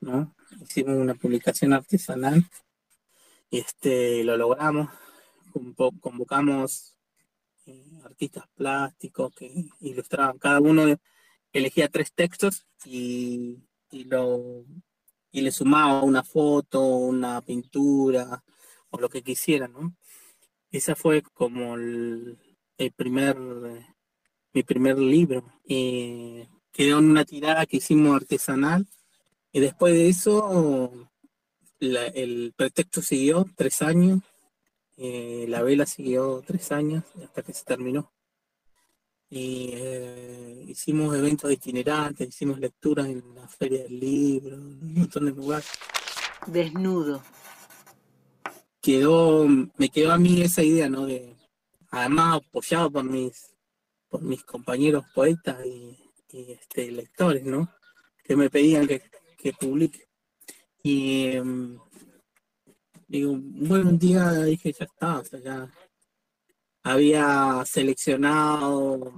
¿no? 0.00 0.35
Hicimos 0.62 0.97
una 0.97 1.14
publicación 1.14 1.73
artesanal 1.75 2.44
y 3.50 3.59
este, 3.61 4.25
lo 4.25 4.37
logramos, 4.37 4.88
Convo- 5.52 5.99
convocamos 6.00 6.97
eh, 7.66 7.85
artistas 8.04 8.44
plásticos 8.56 9.35
que 9.35 9.66
ilustraban, 9.80 10.38
cada 10.38 10.61
uno 10.61 10.85
elegía 11.52 11.88
tres 11.88 12.12
textos 12.14 12.66
y, 12.85 13.59
y 13.90 14.04
lo 14.04 14.64
y 15.32 15.40
le 15.42 15.52
sumaba 15.52 16.02
una 16.02 16.22
foto, 16.22 16.82
una 16.82 17.40
pintura 17.42 18.42
o 18.90 18.99
lo 18.99 19.08
que 19.08 19.22
quisiera, 19.22 19.68
¿no? 19.68 19.94
Esa 20.70 20.94
fue 20.94 21.22
como 21.22 21.75
el, 21.75 22.38
primer, 22.96 23.37
mi 24.52 24.62
primer 24.62 24.99
libro. 24.99 25.44
Quedó 25.66 26.99
en 26.99 27.10
una 27.10 27.25
tirada 27.25 27.66
que 27.66 27.78
hicimos 27.78 28.16
artesanal 28.16 28.87
y 29.52 29.60
después 29.60 29.94
de 29.94 30.08
eso 30.08 31.10
el 31.80 32.52
pretexto 32.56 33.02
siguió 33.02 33.46
tres 33.56 33.82
años, 33.82 34.20
eh, 34.96 35.46
la 35.49 35.62
vela 35.62 35.87
siguió 35.87 36.42
tres 36.46 36.72
años 36.72 37.04
hasta 37.22 37.42
que 37.42 37.52
se 37.52 37.64
terminó. 37.64 38.12
Y 39.32 39.70
eh, 39.75 40.64
hicimos 40.66 41.16
eventos 41.16 41.52
itinerantes, 41.52 42.28
hicimos 42.28 42.58
lecturas 42.58 43.06
en 43.06 43.22
la 43.34 43.46
feria 43.46 43.84
del 43.84 44.00
libro, 44.00 44.56
en 44.56 44.62
un 44.62 44.94
montón 44.94 45.26
de 45.26 45.30
lugares. 45.30 45.68
Desnudo. 46.46 47.22
quedó, 48.80 49.46
me 49.46 49.88
quedó 49.88 50.12
a 50.12 50.18
mí 50.18 50.42
esa 50.42 50.64
idea, 50.64 50.88
¿no? 50.88 51.06
De, 51.06 51.37
además 51.90 52.38
apoyado 52.38 52.90
por 52.90 53.04
mis, 53.04 53.54
por 54.08 54.22
mis 54.22 54.42
compañeros 54.42 55.04
poetas 55.14 55.64
y, 55.64 55.96
y, 56.32 56.52
este, 56.52 56.90
lectores, 56.90 57.44
¿no? 57.44 57.72
Que 58.25 58.34
me 58.34 58.50
pedían 58.50 58.88
que, 58.88 59.02
que 59.38 59.52
publique. 59.52 60.08
Y 60.82 61.26
em, 61.26 61.78
digo, 63.06 63.37
bueno, 63.38 63.90
un 63.90 63.99
día 63.99 64.32
dije, 64.42 64.72
ya 64.72 64.87
está, 64.87 65.20
o 65.20 65.25
sea, 65.25 65.40
ya 65.40 65.72
había 66.82 67.62
seleccionado, 67.66 69.12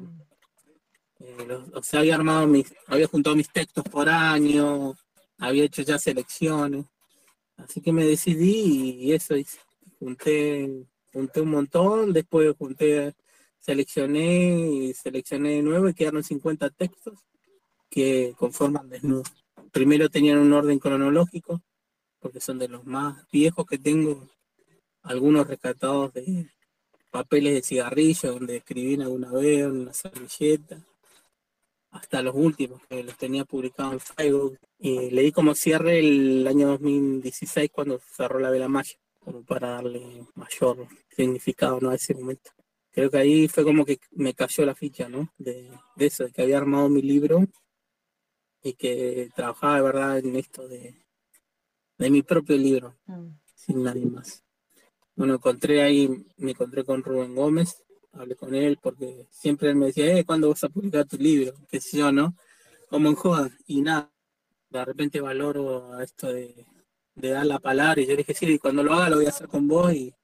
eh, 1.21 1.59
o 1.75 1.83
sea, 1.83 2.01
había 2.01 2.17
armado 2.17 2.47
mis, 2.47 2.73
había 2.87 3.07
juntado 3.07 3.37
mis 3.37 3.51
textos 3.51 3.85
por 3.85 4.09
año, 4.09 4.95
había 5.39 5.65
hecho 5.65 5.83
ya 5.83 5.99
selecciones. 5.99 6.87
Así 7.57 7.81
que 7.81 7.93
me 7.93 8.05
decidí 8.05 8.97
y 9.01 9.13
eso 9.13 9.37
hice. 9.37 9.59
Junté, 9.99 10.87
junté 11.13 11.41
un 11.41 11.51
montón, 11.51 12.13
después 12.13 12.57
junté, 12.59 13.15
seleccioné 13.61 14.59
y 14.59 14.95
seleccioné 14.95 15.51
de 15.51 15.63
nuevo 15.63 15.89
y 15.89 15.95
quedaron 15.95 16.25
50 16.25 16.71
textos 16.71 17.21
que 17.89 18.35
conforman 18.37 18.89
desnudo. 18.89 19.23
Primero 19.71 20.09
tenían 20.09 20.39
un 20.39 20.53
orden 20.53 20.79
cronológico, 20.79 21.63
porque 22.19 22.41
son 22.41 22.59
de 22.59 22.69
los 22.69 22.85
más 22.85 23.27
viejos 23.31 23.67
que 23.67 23.79
tengo, 23.79 24.29
algunos 25.03 25.47
rescatados 25.47 26.13
de 26.15 26.51
papeles 27.13 27.55
de 27.55 27.63
cigarrillo, 27.63 28.33
donde 28.33 28.57
escribí 28.57 29.01
alguna 29.01 29.31
vez 29.31 29.61
en 29.61 29.83
una 29.83 29.93
servilleta, 29.93 30.85
hasta 31.91 32.23
los 32.23 32.35
últimos, 32.35 32.81
que 32.89 33.05
los 33.05 33.17
tenía 33.19 33.45
publicados 33.45 33.93
en 33.93 34.01
Facebook. 34.01 34.59
Y 34.79 35.11
le 35.11 35.23
di 35.23 35.31
como 35.31 35.55
cierre 35.55 35.99
el 35.99 36.47
año 36.47 36.69
2016 36.69 37.71
cuando 37.71 38.01
cerró 38.01 38.41
la 38.41 38.51
Vela 38.51 38.67
Maya, 38.67 38.97
como 39.21 39.45
para 39.45 39.69
darle 39.73 40.27
mayor 40.35 40.89
significado 41.15 41.79
¿no? 41.81 41.91
a 41.91 41.95
ese 41.95 42.15
momento. 42.15 42.51
Creo 42.91 43.11
que 43.11 43.19
ahí 43.19 43.47
fue 43.47 43.63
como 43.63 43.85
que 43.85 43.99
me 44.13 44.35
cayó 44.35 44.65
la 44.67 44.75
ficha, 44.75 45.09
¿no? 45.09 45.33
De, 45.39 45.71
de 45.97 46.07
eso, 46.07 46.25
de 46.25 46.33
que 46.33 46.43
había 46.43 46.59
armado 46.59 46.89
mi 46.89 47.03
libro 47.03 47.47
y 48.63 48.73
que 48.75 49.31
trabajaba 49.35 49.77
de 49.77 49.83
verdad 49.83 50.19
en 50.19 50.37
esto 50.37 50.67
de, 50.69 50.95
de 51.99 52.11
mi 52.11 52.23
propio 52.23 52.57
libro, 52.57 52.97
Mm. 53.07 53.29
sin 53.55 53.83
nadie 53.83 54.07
más. 54.07 54.43
Bueno, 55.15 55.35
encontré 55.35 55.83
ahí, 55.83 56.09
me 56.39 56.53
encontré 56.53 56.85
con 56.85 57.03
Rubén 57.03 57.35
Gómez, 57.35 57.83
hablé 58.13 58.37
con 58.37 58.55
él 58.55 58.79
porque 58.81 59.27
siempre 59.31 59.71
él 59.71 59.77
me 59.77 59.87
decía, 59.87 60.19
eh, 60.19 60.25
¿cuándo 60.25 60.49
vas 60.49 60.65
a 60.65 60.69
publicar 60.69 61.07
tu 61.07 61.17
libro? 61.17 61.55
Qué 61.69 61.81
sé 61.81 61.99
yo, 61.99 62.13
¿no? 62.13 62.35
Como 62.89 63.09
en 63.09 63.15
joda, 63.15 63.51
y 63.67 63.81
nada, 63.81 64.11
de 64.71 64.85
repente 64.85 65.21
valoro 65.21 66.01
esto 66.01 66.33
de, 66.33 66.67
de 67.15 67.29
dar 67.31 67.47
la 67.47 67.59
palabra 67.59 68.01
y 68.01 68.07
yo 68.07 68.17
dije, 68.17 68.35
sí, 68.35 68.59
cuando 68.59 68.83
lo 68.83 68.95
haga 68.95 69.11
lo 69.11 69.17
voy 69.17 69.27
a 69.27 69.31
hacer 69.31 69.49
con 69.49 69.69
vos 69.69 69.93
y 69.93 70.15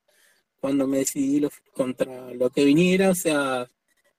cuando 0.61 0.87
me 0.87 0.99
decidí 0.99 1.47
contra 1.73 2.33
lo 2.35 2.50
que 2.50 2.64
viniera, 2.64 3.11
o 3.11 3.14
sea, 3.14 3.68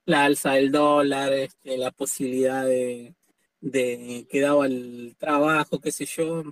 la 0.05 0.23
alza 0.25 0.53
del 0.53 0.71
dólar, 0.71 1.33
este, 1.33 1.77
la 1.77 1.91
posibilidad 1.91 2.65
de, 2.65 3.15
de 3.61 4.27
que 4.29 4.39
daba 4.39 4.65
el 4.65 5.15
trabajo, 5.19 5.79
qué 5.79 5.91
sé 5.91 6.05
yo, 6.05 6.43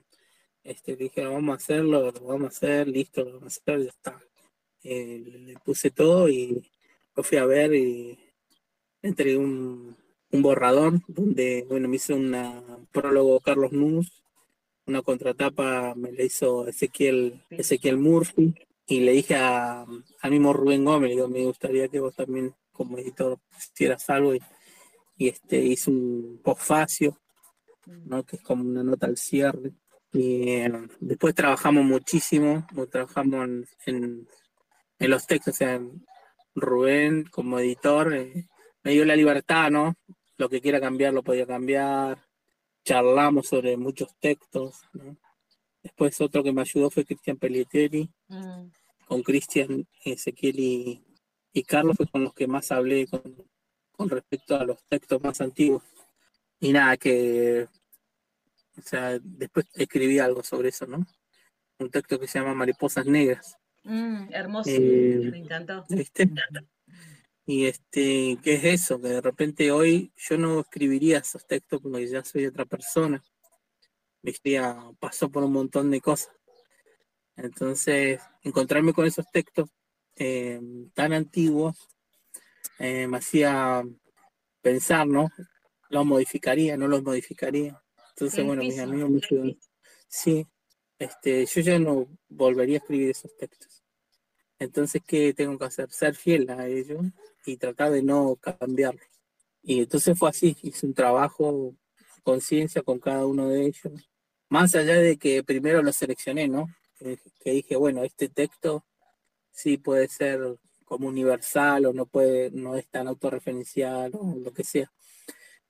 este, 0.68 0.96
dije, 0.98 1.26
vamos 1.26 1.54
a 1.54 1.56
hacerlo, 1.56 2.12
lo 2.12 2.22
vamos 2.22 2.44
a 2.44 2.48
hacer, 2.48 2.88
listo, 2.88 3.24
lo 3.24 3.40
vamos 3.40 3.58
a 3.58 3.62
hacer, 3.62 3.84
ya 3.84 3.90
está. 3.90 4.22
Eh, 4.84 5.24
le 5.46 5.54
puse 5.60 5.92
todo 5.92 6.28
y 6.30 6.70
lo 7.16 7.24
fui 7.24 7.38
a 7.38 7.46
ver 7.46 7.74
y 7.74 8.20
entregué 9.02 9.38
un, 9.38 9.96
un 10.32 10.42
borrador 10.42 11.00
donde, 11.08 11.66
bueno, 11.70 11.88
me 11.88 11.96
hizo 11.96 12.16
una 12.16 12.62
prólogo 12.92 13.40
Carlos 13.40 13.72
Nuz, 13.72 14.24
una 14.86 15.02
contratapa 15.02 15.96
me 15.96 16.12
la 16.12 16.24
hizo 16.24 16.68
Ezequiel, 16.68 17.44
Ezequiel 17.50 17.98
Murphy 17.98 18.54
y 18.86 19.00
le 19.02 19.14
dije 19.14 19.36
a, 19.36 19.86
al 20.22 20.32
mismo 20.32 20.54
Rubén 20.54 20.84
Gómez, 20.84 21.12
digo, 21.12 21.28
me 21.28 21.46
gustaría 21.46 21.88
que 21.88 22.00
vos 22.00 22.16
también 22.16 22.54
como 22.72 22.98
editor 22.98 23.40
hicieras 23.58 24.10
algo 24.10 24.36
y, 24.36 24.42
y 25.18 25.30
este 25.30 25.58
hice 25.64 25.90
un 25.92 26.42
postfacio, 26.44 27.18
¿no? 27.86 28.24
que 28.24 28.36
es 28.36 28.42
como 28.42 28.64
una 28.64 28.84
nota 28.84 29.08
al 29.08 29.18
cierre. 29.18 29.72
Y 30.14 30.50
eh, 30.50 30.72
después 31.00 31.36
trabajamos 31.36 31.84
muchísimo, 31.86 32.66
mo- 32.74 32.88
trabajamos 32.88 33.46
en, 33.46 33.66
en- 33.86 34.28
en 35.00 35.10
los 35.12 35.28
textos, 35.28 35.54
o 35.54 35.58
sea, 35.58 35.80
Rubén 36.56 37.26
como 37.30 37.60
editor 37.60 38.14
eh, 38.16 38.48
me 38.84 38.92
dio 38.94 39.06
la 39.06 39.16
libertad, 39.16 39.70
¿no? 39.70 39.94
Lo 40.38 40.50
que 40.50 40.62
quiera 40.62 40.80
cambiar 40.80 41.14
lo 41.14 41.24
podía 41.24 41.46
cambiar, 41.46 42.26
charlamos 42.84 43.48
sobre 43.48 43.78
muchos 43.78 44.16
textos, 44.20 44.82
¿no? 44.94 45.18
Después 45.84 46.20
otro 46.22 46.44
que 46.44 46.52
me 46.52 46.62
ayudó 46.62 46.90
fue 46.90 47.06
Cristian 47.06 47.38
Pellieteri, 47.38 48.10
Mm, 48.30 48.70
con 49.08 49.24
Cristian, 49.24 49.88
Ezequiel 50.04 50.60
y, 50.60 51.04
y 51.54 51.64
Carlos 51.64 51.96
fue 51.96 52.08
con 52.08 52.24
los 52.26 52.34
que 52.34 52.46
más 52.48 52.72
hablé 52.72 53.08
con, 53.08 53.22
con 53.92 54.10
respecto 54.10 54.56
a 54.60 54.66
los 54.66 54.84
textos 54.86 55.22
más 55.24 55.40
antiguos. 55.40 55.84
Y 56.60 56.74
nada, 56.74 56.98
que, 56.98 57.68
o 58.78 58.82
sea, 58.82 59.20
después 59.22 59.66
escribí 59.74 60.20
algo 60.20 60.44
sobre 60.44 60.70
eso, 60.70 60.86
¿no? 60.86 61.06
Un 61.80 61.90
texto 61.90 62.20
que 62.20 62.28
se 62.28 62.40
llama 62.40 62.54
Mariposas 62.54 63.06
Negras, 63.06 63.58
mm, 63.84 64.34
hermoso, 64.34 64.70
Eh, 64.72 65.30
me 65.32 65.40
encantó. 65.40 65.86
¿viste? 65.90 66.30
Y 67.46 67.66
este, 67.66 68.38
¿qué 68.44 68.56
es 68.56 68.64
eso? 68.66 69.00
Que 69.00 69.08
de 69.08 69.22
repente 69.22 69.72
hoy 69.72 70.12
yo 70.18 70.38
no 70.38 70.60
escribiría 70.60 71.20
esos 71.20 71.48
textos 71.48 71.80
porque 71.82 72.06
ya 72.08 72.24
soy 72.24 72.46
otra 72.46 72.66
persona. 72.66 73.24
¿Viste? 74.22 74.52
Ya 74.52 74.78
pasó 75.00 75.30
por 75.30 75.44
un 75.44 75.54
montón 75.54 75.90
de 75.90 76.02
cosas. 76.02 76.34
Entonces, 77.38 78.20
encontrarme 78.42 78.92
con 78.92 79.06
esos 79.06 79.26
textos 79.32 79.70
eh, 80.16 80.60
tan 80.94 81.14
antiguos 81.14 81.88
eh, 82.80 83.08
me 83.08 83.18
hacía 83.18 83.84
pensar, 84.62 85.08
¿no? 85.08 85.30
¿Los 85.90 86.06
modificaría? 86.06 86.76
¿No 86.76 86.88
los 86.88 87.02
modificaría? 87.04 87.82
Entonces, 88.20 88.44
bueno, 88.44 88.64
mis 88.64 88.80
amigos 88.80 89.12
me 89.12 89.20
ayudaron. 89.24 89.60
Sí, 90.08 90.48
este, 90.98 91.46
yo 91.46 91.62
ya 91.62 91.78
no 91.78 92.08
volvería 92.28 92.78
a 92.78 92.80
escribir 92.80 93.12
esos 93.12 93.38
textos. 93.38 93.84
Entonces, 94.58 95.04
¿qué 95.06 95.36
tengo 95.36 95.56
que 95.60 95.66
hacer? 95.66 95.92
Ser 95.92 96.16
fiel 96.16 96.50
a 96.50 96.68
ellos 96.68 97.06
y 97.46 97.58
tratar 97.58 97.92
de 97.92 98.02
no 98.02 98.36
cambiarlos. 98.38 99.06
Y 99.62 99.82
entonces 99.82 100.18
fue 100.18 100.30
así, 100.30 100.58
hice 100.64 100.88
un 100.88 100.96
trabajo 100.96 101.76
conciencia 102.24 102.82
con 102.82 102.98
cada 102.98 103.28
uno 103.28 103.50
de 103.50 103.68
ellos. 103.68 104.10
Más 104.50 104.74
allá 104.74 104.96
de 104.96 105.18
que 105.18 105.44
primero 105.44 105.84
lo 105.84 105.94
seleccioné, 105.94 106.48
¿no? 106.48 106.74
Que, 106.98 107.20
que 107.40 107.52
dije, 107.52 107.76
bueno, 107.76 108.04
este 108.04 108.30
texto 108.30 108.84
sí 109.52 109.78
puede 109.78 110.08
ser 110.08 110.58
como 110.86 111.08
universal 111.08 111.86
o 111.86 111.94
no 111.94 112.08
puede, 112.08 112.50
no 112.50 112.76
es 112.76 112.88
tan 112.88 113.08
autorreferencial 113.08 114.12
o 114.16 114.36
lo 114.44 114.52
que 114.54 114.64
sea, 114.64 114.92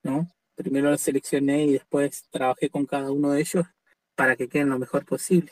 ¿no? 0.01 0.29
Primero 0.57 0.91
lo 0.91 0.97
seleccioné 0.97 1.65
y 1.65 1.73
después 1.73 2.25
trabajé 2.29 2.69
con 2.69 2.85
cada 2.85 3.11
uno 3.11 3.31
de 3.31 3.39
ellos 3.41 3.65
para 4.15 4.35
que 4.35 4.49
queden 4.49 4.69
lo 4.69 4.79
mejor 4.79 5.05
posible. 5.05 5.51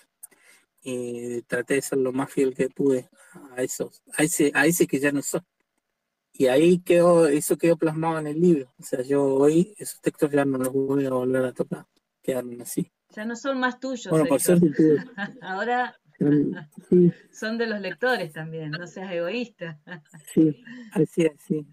Y 0.84 1.41
traté 1.44 1.76
de 1.76 1.82
ser 1.82 2.00
lo 2.00 2.12
más 2.12 2.30
fiel 2.32 2.54
que 2.54 2.70
pude 2.70 3.10
a 3.56 3.62
esos, 3.63 4.04
a 4.18 4.24
ese, 4.24 4.52
a 4.54 4.65
ese 4.65 4.86
que 4.88 5.00
ya 5.00 5.12
no 5.12 5.22
soy. 5.22 5.41
Y 6.34 6.48
ahí 6.48 6.80
quedó, 6.80 7.28
eso 7.28 7.58
quedó 7.58 7.78
plasmado 7.78 8.20
en 8.20 8.28
el 8.28 8.41
libro. 8.41 8.74
O 8.78 8.84
sea, 8.84 9.02
yo 9.04 9.24
hoy 9.24 9.74
esos 9.78 10.02
textos 10.02 10.30
ya 10.32 10.44
no 10.44 10.58
los 10.58 10.74
voy 10.74 11.06
a 11.06 11.12
volver 11.12 11.46
a 11.46 11.54
tocar. 11.54 11.86
Quedaron 12.22 12.62
así. 12.62 12.91
Ya 13.12 13.24
no 13.24 13.36
son 13.36 13.60
más 13.60 13.80
tuyos, 13.80 14.10
Bueno, 14.10 14.26
por 14.26 14.41
suerte. 14.41 14.68
Ahora 15.41 15.96
Sí, 16.89 17.12
son 17.32 17.58
de 17.58 17.68
los 17.68 17.82
lectores 17.82 18.32
también, 18.32 18.72
no 18.72 18.88
seas 18.88 19.12
egoísta. 19.12 19.80
sí, 20.34 20.63
así 20.91 21.24
es, 21.24 21.34
sí. 21.46 21.68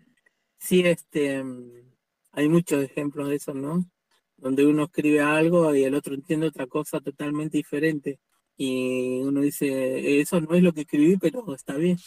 Sí, 0.59 0.81
este, 0.85 1.45
hay 2.33 2.49
muchos 2.49 2.83
ejemplos 2.83 3.29
de 3.29 3.37
eso, 3.37 3.55
¿no? 3.55 3.85
Donde 4.37 4.66
uno 4.66 4.85
escribe 4.85 5.21
algo 5.21 5.75
y 5.75 5.85
el 5.85 5.95
otro 5.95 6.14
entiende 6.14 6.47
otra 6.49 6.66
cosa 6.66 7.01
totalmente 7.01 7.59
diferente. 7.59 8.18
Y 8.57 9.21
uno 9.21 9.40
dice, 9.40 10.21
eso 10.21 10.40
no 10.40 10.55
es 10.55 10.62
lo 10.62 10.73
que 10.73 10.83
escribí, 10.83 11.16
pero 11.16 11.55
está 11.55 11.75
bien. 11.75 11.99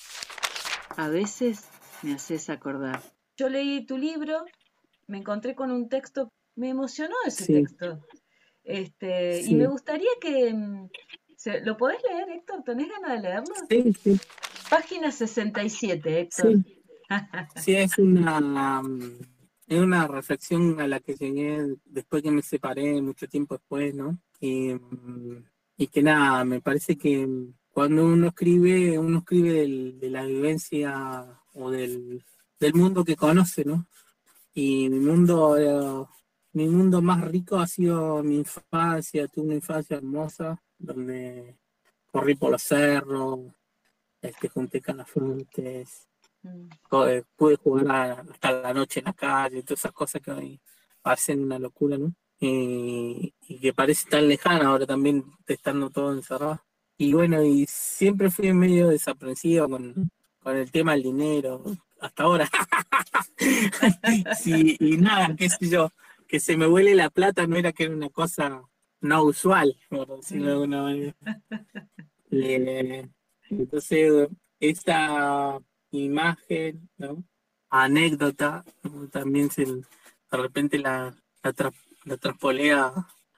A 0.97 1.09
veces 1.09 1.69
me 2.03 2.13
haces 2.13 2.49
acordar. 2.49 3.01
Yo 3.37 3.49
leí 3.49 3.85
tu 3.85 3.97
libro, 3.97 4.45
me 5.07 5.17
encontré 5.17 5.55
con 5.55 5.71
un 5.71 5.89
texto, 5.89 6.31
me 6.55 6.69
emocionó 6.69 7.15
ese 7.25 7.45
Sí. 7.45 7.53
texto. 7.53 8.05
Este, 8.63 9.41
y 9.43 9.55
me 9.55 9.67
gustaría 9.67 10.09
que 10.19 10.51
mm, 10.53 10.89
¿lo 11.63 11.77
podés 11.77 12.01
leer, 12.09 12.29
Héctor? 12.29 12.63
¿Tenés 12.63 12.89
ganas 12.89 13.11
de 13.11 13.19
leerlo? 13.29 13.55
Sí, 13.69 13.93
sí, 14.03 14.19
Página 14.69 15.11
67, 15.11 16.19
Héctor. 16.21 16.53
sí. 16.53 16.81
Sí, 17.61 17.75
es 17.75 17.97
una, 17.99 18.81
mm, 18.81 19.19
es 19.67 19.79
una 19.81 20.07
reflexión 20.07 20.79
a 20.79 20.87
la 20.87 20.99
que 20.99 21.15
llegué 21.15 21.75
después 21.85 22.21
que 22.23 22.31
me 22.31 22.41
separé, 22.41 23.01
mucho 23.01 23.27
tiempo 23.27 23.55
después, 23.55 23.93
¿no? 23.95 24.17
Y, 24.39 24.73
mm, 24.73 25.43
y 25.77 25.87
que 25.87 26.03
nada, 26.03 26.45
me 26.45 26.61
parece 26.61 26.97
que 26.97 27.27
cuando 27.71 28.05
uno 28.05 28.27
escribe, 28.27 28.97
uno 28.99 29.19
escribe 29.19 29.93
de 29.99 30.09
la 30.09 30.25
vivencia 30.25 31.25
o 31.53 31.69
del, 31.71 32.23
del 32.59 32.73
mundo 32.73 33.03
que 33.03 33.15
conoce, 33.15 33.65
¿no? 33.65 33.87
Y 34.53 34.89
mi 34.89 34.99
mundo, 34.99 35.57
eh, 35.57 36.05
mi 36.53 36.67
mundo 36.67 37.01
más 37.01 37.21
rico 37.29 37.57
ha 37.59 37.67
sido 37.67 38.23
mi 38.23 38.37
infancia, 38.37 39.27
tuve 39.27 39.45
una 39.47 39.55
infancia 39.55 39.97
hermosa, 39.97 40.61
donde 40.77 41.57
corrí 42.11 42.35
por 42.35 42.51
los 42.51 42.63
cerros, 42.63 43.39
este, 44.21 44.49
junté 44.49 44.81
calafuentes, 44.81 46.07
Mm, 46.07 46.14
co- 46.14 46.14
eh, 46.14 46.14
pude 47.37 47.55
jugar 47.57 47.87
a- 47.91 48.21
hasta 48.31 48.51
la 48.61 48.73
noche 48.73 48.99
en 48.99 49.05
la 49.05 49.13
calle, 49.13 49.63
todas 49.63 49.79
esas 49.79 49.91
cosas 49.91 50.21
que 50.21 50.31
hoy 50.31 50.59
parecen 51.01 51.41
una 51.43 51.59
locura, 51.59 51.97
¿no? 51.97 52.13
Y, 52.39 53.33
y 53.47 53.59
que 53.59 53.73
parece 53.73 54.09
tan 54.09 54.27
lejana 54.27 54.67
ahora 54.67 54.85
también 54.85 55.23
estando 55.47 55.89
todo 55.89 56.13
encerrado. 56.13 56.61
Y 56.97 57.13
bueno, 57.13 57.43
y 57.43 57.65
siempre 57.67 58.29
fui 58.29 58.53
medio 58.53 58.89
desaprensivo 58.89 59.69
con, 59.69 60.09
con 60.39 60.55
el 60.57 60.71
tema 60.71 60.93
del 60.93 61.03
dinero, 61.03 61.63
hasta 61.99 62.23
ahora. 62.23 62.49
Sí, 64.37 64.77
y 64.79 64.97
nada, 64.97 65.35
qué 65.35 65.49
sé 65.49 65.69
yo, 65.69 65.89
que 66.27 66.39
se 66.39 66.57
me 66.57 66.67
huele 66.67 66.95
la 66.95 67.09
plata 67.09 67.45
no 67.47 67.55
era 67.57 67.71
que 67.73 67.83
era 67.85 67.93
una 67.93 68.09
cosa 68.09 68.61
no 69.01 69.23
usual, 69.23 69.75
por 69.89 70.07
decirlo 70.17 70.45
de 70.47 70.51
alguna 70.53 70.81
manera. 70.83 71.15
Eh, 72.31 73.07
entonces, 73.49 74.27
esta 74.59 75.57
imagen, 75.99 76.89
¿no? 76.97 77.23
anécdota, 77.69 78.63
¿no? 78.83 79.07
también 79.09 79.49
se, 79.49 79.65
de 79.65 79.83
repente 80.31 80.77
la, 80.79 81.13
la, 81.43 81.53
tra- 81.53 81.73
la 82.05 82.17
traspolea 82.17 82.93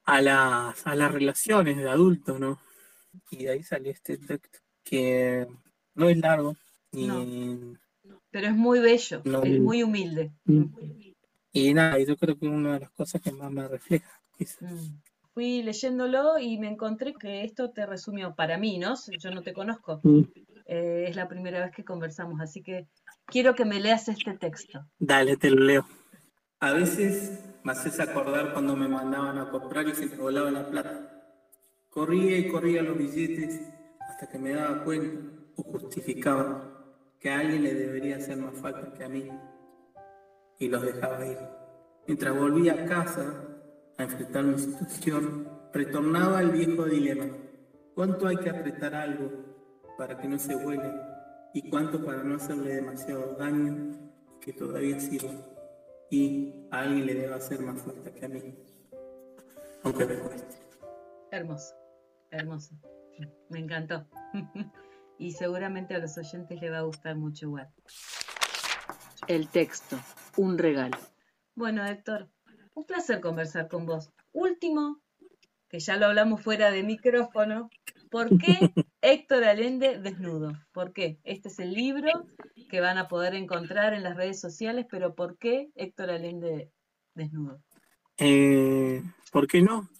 a 0.06 0.22
las, 0.22 0.86
a 0.86 0.96
las 0.96 1.12
relaciones 1.12 1.78
de 1.78 1.90
adultos, 1.90 2.40
¿no? 2.40 2.60
Y 3.32 3.46
de 3.46 3.52
ahí 3.52 3.64
salió 3.64 3.92
este 3.92 4.18
texto, 4.18 4.60
que 4.84 5.48
no 5.96 6.08
es 6.10 6.18
largo, 6.18 6.56
y, 6.92 7.08
Pero 8.30 8.48
es 8.48 8.56
muy 8.56 8.80
bello, 8.80 9.22
No. 9.26 9.42
es 9.44 9.60
muy 9.60 9.82
humilde. 9.84 10.32
Mm. 10.46 10.66
y 11.54 11.74
nada, 11.74 12.00
y 12.00 12.06
yo 12.06 12.16
creo 12.16 12.38
que 12.38 12.46
es 12.46 12.52
una 12.52 12.74
de 12.76 12.80
las 12.82 12.92
cosas 12.92 13.22
que 13.22 13.32
más 13.32 13.52
me 13.52 13.68
refleja. 13.68 14.12
quizás. 14.38 14.62
Mm. 14.72 15.02
Fui 15.34 15.62
leyéndolo 15.64 16.38
y 16.40 16.58
me 16.58 16.68
encontré 16.68 17.14
que 17.14 17.44
esto 17.44 17.70
te 17.72 17.86
resumió 17.86 18.34
para 18.36 18.58
mí, 18.58 18.78
¿no? 18.80 18.94
Yo 19.20 19.32
no 19.32 19.42
te 19.42 19.54
conozco. 19.54 20.00
Mm. 20.04 20.22
Eh, 20.68 21.06
es 21.08 21.16
la 21.16 21.30
primera 21.30 21.62
vez 21.62 21.74
que 21.74 21.86
conversamos, 21.86 22.42
así 22.42 22.62
que 22.62 22.88
quiero 23.26 23.56
que 23.56 23.64
me 23.64 23.80
leas 23.80 24.10
este 24.10 24.38
texto. 24.38 24.86
Dale, 25.00 25.38
te 25.38 25.50
lo 25.50 25.64
leo. 25.64 25.88
A 26.60 26.74
veces 26.74 27.40
me 27.64 27.72
haces 27.72 28.00
acordar 28.02 28.52
cuando 28.52 28.76
me 28.76 28.90
mandaban 28.90 29.38
a 29.38 29.50
comprar 29.50 29.88
y 29.88 29.96
se 29.96 30.08
me 30.08 30.18
volaba 30.18 30.52
la 30.52 30.70
plata. 30.70 31.24
Corría 31.90 32.38
y 32.38 32.50
corría 32.50 32.82
los 32.82 32.98
billetes 32.98 33.62
hasta 34.10 34.28
que 34.28 34.38
me 34.38 34.52
daba 34.52 34.84
cuenta 34.84 35.32
o 35.56 35.64
justificaba 35.64 36.74
que 37.18 37.30
a 37.30 37.40
alguien 37.40 37.64
le 37.64 37.74
debería 37.74 38.18
hacer 38.18 38.38
más 38.38 38.56
falta 38.60 38.94
que 38.94 39.04
a 39.06 39.10
mí 39.10 39.30
y 40.60 40.68
los 40.68 40.82
dejaba 40.82 41.26
ir. 41.26 41.38
Mientras 42.08 42.38
volvía 42.38 42.74
a 42.74 42.86
casa 42.86 43.46
a 43.98 44.04
enfrentar 44.04 44.44
mi 44.44 44.60
situación, 44.60 45.48
retornaba 45.74 46.42
el 46.42 46.52
viejo 46.52 46.86
dilema. 46.86 47.26
¿Cuánto 47.96 48.28
hay 48.28 48.38
que 48.38 48.50
apretar 48.50 48.94
algo 48.94 49.47
para 49.98 50.18
que 50.18 50.28
no 50.28 50.38
se 50.38 50.56
huele? 50.56 50.94
¿Y 51.54 51.70
cuánto 51.70 52.04
para 52.04 52.24
no 52.24 52.36
hacerle 52.36 52.76
demasiado 52.76 53.36
daño 53.36 54.12
que 54.40 54.54
todavía 54.54 55.00
sirva? 55.00 55.32
Y 56.10 56.54
a 56.72 56.80
alguien 56.82 57.06
le 57.06 57.16
debe 57.16 57.34
hacer 57.34 57.60
más 57.62 57.82
falta 57.82 58.14
que 58.14 58.26
a 58.26 58.30
mí, 58.30 58.56
aunque 59.84 60.06
me 60.06 60.16
cueste. 60.16 60.56
Hermoso, 61.32 61.76
hermoso. 62.32 62.76
Me 63.50 63.60
encantó. 63.60 64.06
y 65.18 65.32
seguramente 65.32 65.96
a 65.96 66.00
los 66.00 66.18
oyentes 66.18 66.62
les 66.62 66.72
va 66.72 66.80
a 66.80 66.84
gustar 66.84 67.16
mucho 67.16 67.48
igual. 67.48 67.70
El 69.28 69.50
texto, 69.50 69.98
un 70.38 70.58
regalo. 70.58 70.98
Bueno, 71.56 71.86
Héctor, 71.86 72.30
un 72.76 72.86
placer 72.86 73.20
conversar 73.20 73.68
con 73.68 73.86
vos. 73.86 74.12
Último, 74.32 75.02
que 75.68 75.80
ya 75.80 75.98
lo 75.98 76.06
hablamos 76.06 76.42
fuera 76.42 76.72
de 76.72 76.84
micrófono, 76.84 77.70
¿por 78.10 78.38
qué 78.38 78.72
Héctor 79.02 79.44
Allende 79.44 80.00
desnudo? 80.00 80.54
¿Por 80.72 80.94
qué? 80.94 81.20
Este 81.24 81.50
es 81.50 81.60
el 81.60 81.74
libro 81.74 82.10
que 82.70 82.80
van 82.82 82.98
a 82.98 83.08
poder 83.08 83.36
encontrar 83.36 83.94
en 83.94 84.04
las 84.04 84.16
redes 84.16 84.40
sociales, 84.40 84.86
pero 84.90 85.16
¿por 85.16 85.38
qué 85.38 85.70
Héctor 85.76 86.10
Allende 86.12 86.72
desnudo? 87.14 87.62
Eh, 88.18 89.02
¿Por 89.32 89.48
qué 89.48 89.62
no? 89.62 89.90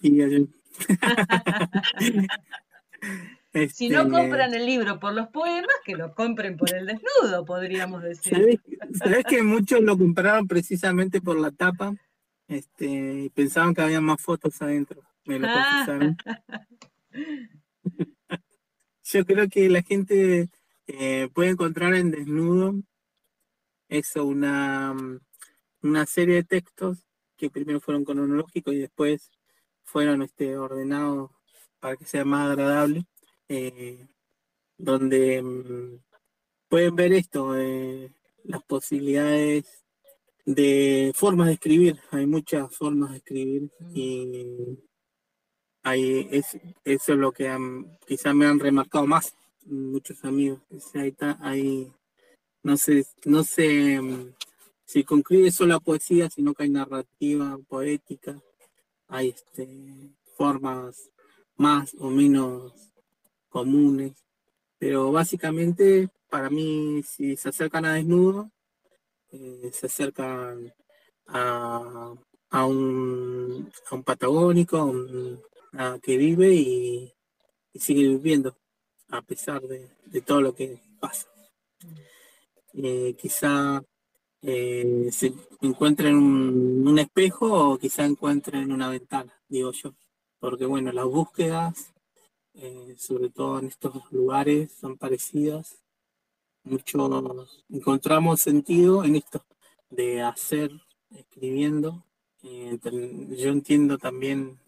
Si 3.72 3.88
no 3.88 4.02
este, 4.02 4.10
compran 4.12 4.52
el 4.54 4.66
libro 4.66 5.00
por 5.00 5.14
los 5.14 5.28
poemas, 5.28 5.74
que 5.84 5.96
lo 5.96 6.14
compren 6.14 6.56
por 6.56 6.72
el 6.74 6.86
desnudo, 6.86 7.44
podríamos 7.46 8.02
decir. 8.02 8.32
¿Sabés, 8.34 8.60
sabés 8.92 9.24
que 9.24 9.42
muchos 9.42 9.80
lo 9.80 9.96
compraron 9.96 10.46
precisamente 10.46 11.20
por 11.20 11.38
la 11.40 11.50
tapa? 11.50 11.94
Este, 12.46 12.86
y 13.24 13.30
pensaban 13.30 13.74
que 13.74 13.80
había 13.80 14.00
más 14.00 14.20
fotos 14.20 14.60
adentro. 14.62 15.02
Me 15.24 15.38
lo 15.38 15.46
Ah. 15.48 15.84
confesaron. 15.86 16.16
Yo 19.04 19.24
creo 19.24 19.48
que 19.48 19.68
la 19.68 19.82
gente 19.82 20.50
eh, 20.86 21.28
puede 21.32 21.50
encontrar 21.50 21.94
en 21.94 22.10
Desnudo 22.10 22.74
eso, 23.88 24.24
una, 24.24 24.92
mm, 24.94 25.20
una 25.82 26.06
serie 26.06 26.36
de 26.36 26.44
textos 26.44 27.06
que 27.36 27.50
primero 27.50 27.80
fueron 27.80 28.04
cronológicos 28.04 28.74
y 28.74 28.78
después 28.78 29.30
fueron 29.84 30.22
este, 30.22 30.58
ordenados 30.58 31.30
para 31.80 31.96
que 31.96 32.04
sea 32.04 32.24
más 32.24 32.50
agradable, 32.50 33.06
eh, 33.48 34.06
donde 34.76 35.42
mm, 35.42 36.00
pueden 36.68 36.96
ver 36.96 37.12
esto, 37.12 37.56
eh, 37.56 38.12
las 38.44 38.62
posibilidades 38.64 39.84
de 40.44 41.12
formas 41.14 41.48
de 41.48 41.54
escribir. 41.54 42.00
Hay 42.10 42.26
muchas 42.26 42.74
formas 42.74 43.12
de 43.12 43.16
escribir 43.18 43.70
y 43.94 44.78
es, 45.96 46.58
eso 46.84 47.12
es 47.12 47.18
lo 47.18 47.32
que 47.32 47.48
han- 47.48 47.98
quizás 48.06 48.34
me 48.34 48.46
han 48.46 48.58
remarcado 48.58 49.06
más 49.06 49.34
muchos 49.64 50.24
amigos. 50.24 50.60
Ahí 50.94 51.08
está, 51.08 51.36
ahí 51.40 51.92
no 52.62 52.76
sé, 52.76 53.06
no 53.24 53.44
sé 53.44 54.00
mm, 54.00 54.34
si 54.84 55.04
concluye 55.04 55.50
solo 55.50 55.80
poesía, 55.80 56.28
sino 56.30 56.54
que 56.54 56.64
hay 56.64 56.70
narrativa 56.70 57.58
poética, 57.68 58.40
hay 59.08 59.30
este, 59.30 60.10
formas 60.36 61.10
más 61.56 61.94
o 61.98 62.10
menos 62.10 62.72
comunes, 63.48 64.12
pero 64.78 65.10
básicamente 65.12 66.08
para 66.30 66.50
mí 66.50 67.02
si 67.02 67.36
se 67.36 67.48
acercan 67.48 67.84
a 67.86 67.94
desnudo, 67.94 68.50
eh, 69.32 69.70
se 69.72 69.86
acercan 69.86 70.72
a, 71.26 72.14
a 72.50 72.64
un, 72.66 73.70
a 73.90 73.94
un 73.94 74.02
patagónico, 74.04 74.92
que 76.02 76.16
vive 76.16 76.54
y, 76.54 77.14
sigue 77.74 78.08
viviendo 78.08 78.56
a 79.10 79.22
pesar 79.22 79.62
de, 79.62 79.88
todo 80.22 80.40
lo 80.40 80.54
que 80.54 80.80
pasa. 81.00 81.28
Eh, 82.74 83.14
quizá 83.16 83.82
eh, 84.42 85.08
se 85.10 85.32
encuentre 85.60 86.08
en 86.08 86.16
un, 86.16 86.98
espejo 86.98 87.72
o 87.72 87.78
quizá 87.78 88.04
encuentre 88.04 88.58
en 88.58 88.72
una 88.72 88.88
ventana, 88.88 89.32
digo 89.48 89.72
yo. 89.72 89.94
Porque 90.38 90.66
bueno, 90.66 90.92
las 90.92 91.06
búsquedas, 91.06 91.92
eh, 92.54 92.94
sobre 92.98 93.30
todo 93.30 93.58
en 93.58 93.66
estos 93.66 93.94
lugares, 94.12 94.72
son 94.72 94.96
parecidas. 94.96 95.78
Muchos 96.64 97.64
encontramos 97.68 98.40
sentido 98.40 99.04
en 99.04 99.16
esto 99.16 99.44
de 99.90 100.22
hacer, 100.22 100.70
escribiendo. 101.10 102.04
Eh, 102.42 102.78
yo 103.36 103.50
entiendo 103.50 103.98
también 103.98 104.58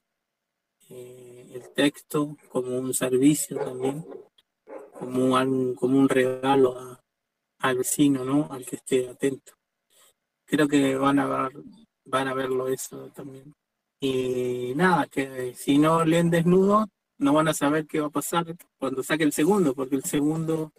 eh, 0.91 1.47
el 1.55 1.71
texto 1.71 2.37
como 2.49 2.77
un 2.79 2.93
servicio 2.95 3.57
también, 3.59 4.05
como 4.99 5.35
un, 5.35 5.75
como 5.75 5.99
un 5.99 6.09
regalo 6.09 6.79
a- 6.79 7.01
al 7.61 7.79
vecino, 7.79 8.25
¿no? 8.25 8.49
Al 8.51 8.65
que 8.65 8.77
esté 8.77 9.09
atento. 9.09 9.53
Creo 10.47 10.67
que 10.69 10.97
van 10.97 11.19
a 11.19 11.27
ver, 11.27 11.53
van 12.05 12.29
a 12.29 12.35
verlo 12.35 12.69
eso 12.69 13.11
también. 13.15 13.55
Y 14.01 14.73
nada, 14.77 15.07
que 15.07 15.55
si 15.55 15.79
no 15.79 16.05
leen 16.05 16.31
desnudo, 16.31 16.87
no 17.19 17.35
van 17.35 17.49
a 17.49 17.55
saber 17.55 17.87
qué 17.87 18.01
va 18.01 18.07
a 18.07 18.11
pasar 18.11 18.57
cuando 18.79 19.03
saque 19.03 19.25
el 19.25 19.33
segundo, 19.33 19.75
porque 19.75 19.97
el 19.97 20.05
segundo 20.05 20.73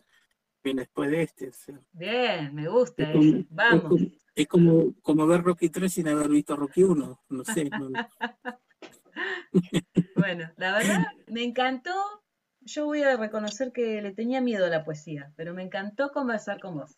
viene 0.64 0.82
después 0.82 1.10
de 1.12 1.22
este. 1.24 1.50
o 1.50 1.54
sea, 1.54 1.80
Bien, 1.94 2.54
me 2.56 2.68
gusta 2.68 3.04
es 3.04 3.10
como, 3.12 3.36
es 3.38 3.46
Vamos. 3.50 3.84
como- 3.84 4.08
es 4.34 4.48
como, 4.48 4.94
como 5.02 5.28
ver 5.28 5.44
Rocky 5.44 5.70
3 5.70 5.94
sin 5.94 6.08
haber 6.08 6.30
visto 6.30 6.56
Rocky 6.56 6.84
1, 6.84 7.20
no 7.30 7.46
sé. 7.46 7.70
no- 7.70 7.90
Bueno, 10.16 10.52
la 10.58 10.74
verdad 10.74 11.00
me 11.28 11.44
encantó. 11.44 11.92
Yo 12.62 12.86
voy 12.86 13.02
a 13.02 13.18
reconocer 13.18 13.72
que 13.72 14.02
le 14.02 14.12
tenía 14.12 14.40
miedo 14.42 14.66
a 14.66 14.70
la 14.70 14.84
poesía, 14.84 15.32
pero 15.36 15.54
me 15.54 15.64
encantó 15.64 16.12
conversar 16.12 16.60
con 16.60 16.76
vos. 16.78 16.98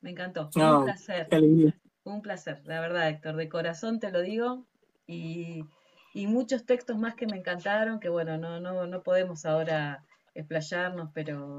Me 0.00 0.10
encantó. 0.10 0.50
Fue 0.50 0.62
No, 0.62 0.78
un 0.78 0.84
placer. 0.84 1.28
alegría. 1.30 1.78
Fue 2.02 2.12
un 2.12 2.22
placer, 2.22 2.62
la 2.64 2.80
verdad, 2.80 3.08
Héctor. 3.08 3.36
De 3.36 3.48
corazón 3.48 4.00
te 4.00 4.10
lo 4.10 4.22
digo. 4.22 4.66
Y, 5.06 5.64
y 6.14 6.26
muchos 6.26 6.64
textos 6.64 6.96
más 6.96 7.14
que 7.14 7.26
me 7.26 7.36
encantaron, 7.36 8.00
que 8.00 8.08
bueno, 8.08 8.38
no, 8.38 8.60
no, 8.60 8.86
no 8.86 9.02
podemos 9.02 9.44
ahora 9.44 10.04
explayarnos, 10.34 11.10
pero 11.12 11.58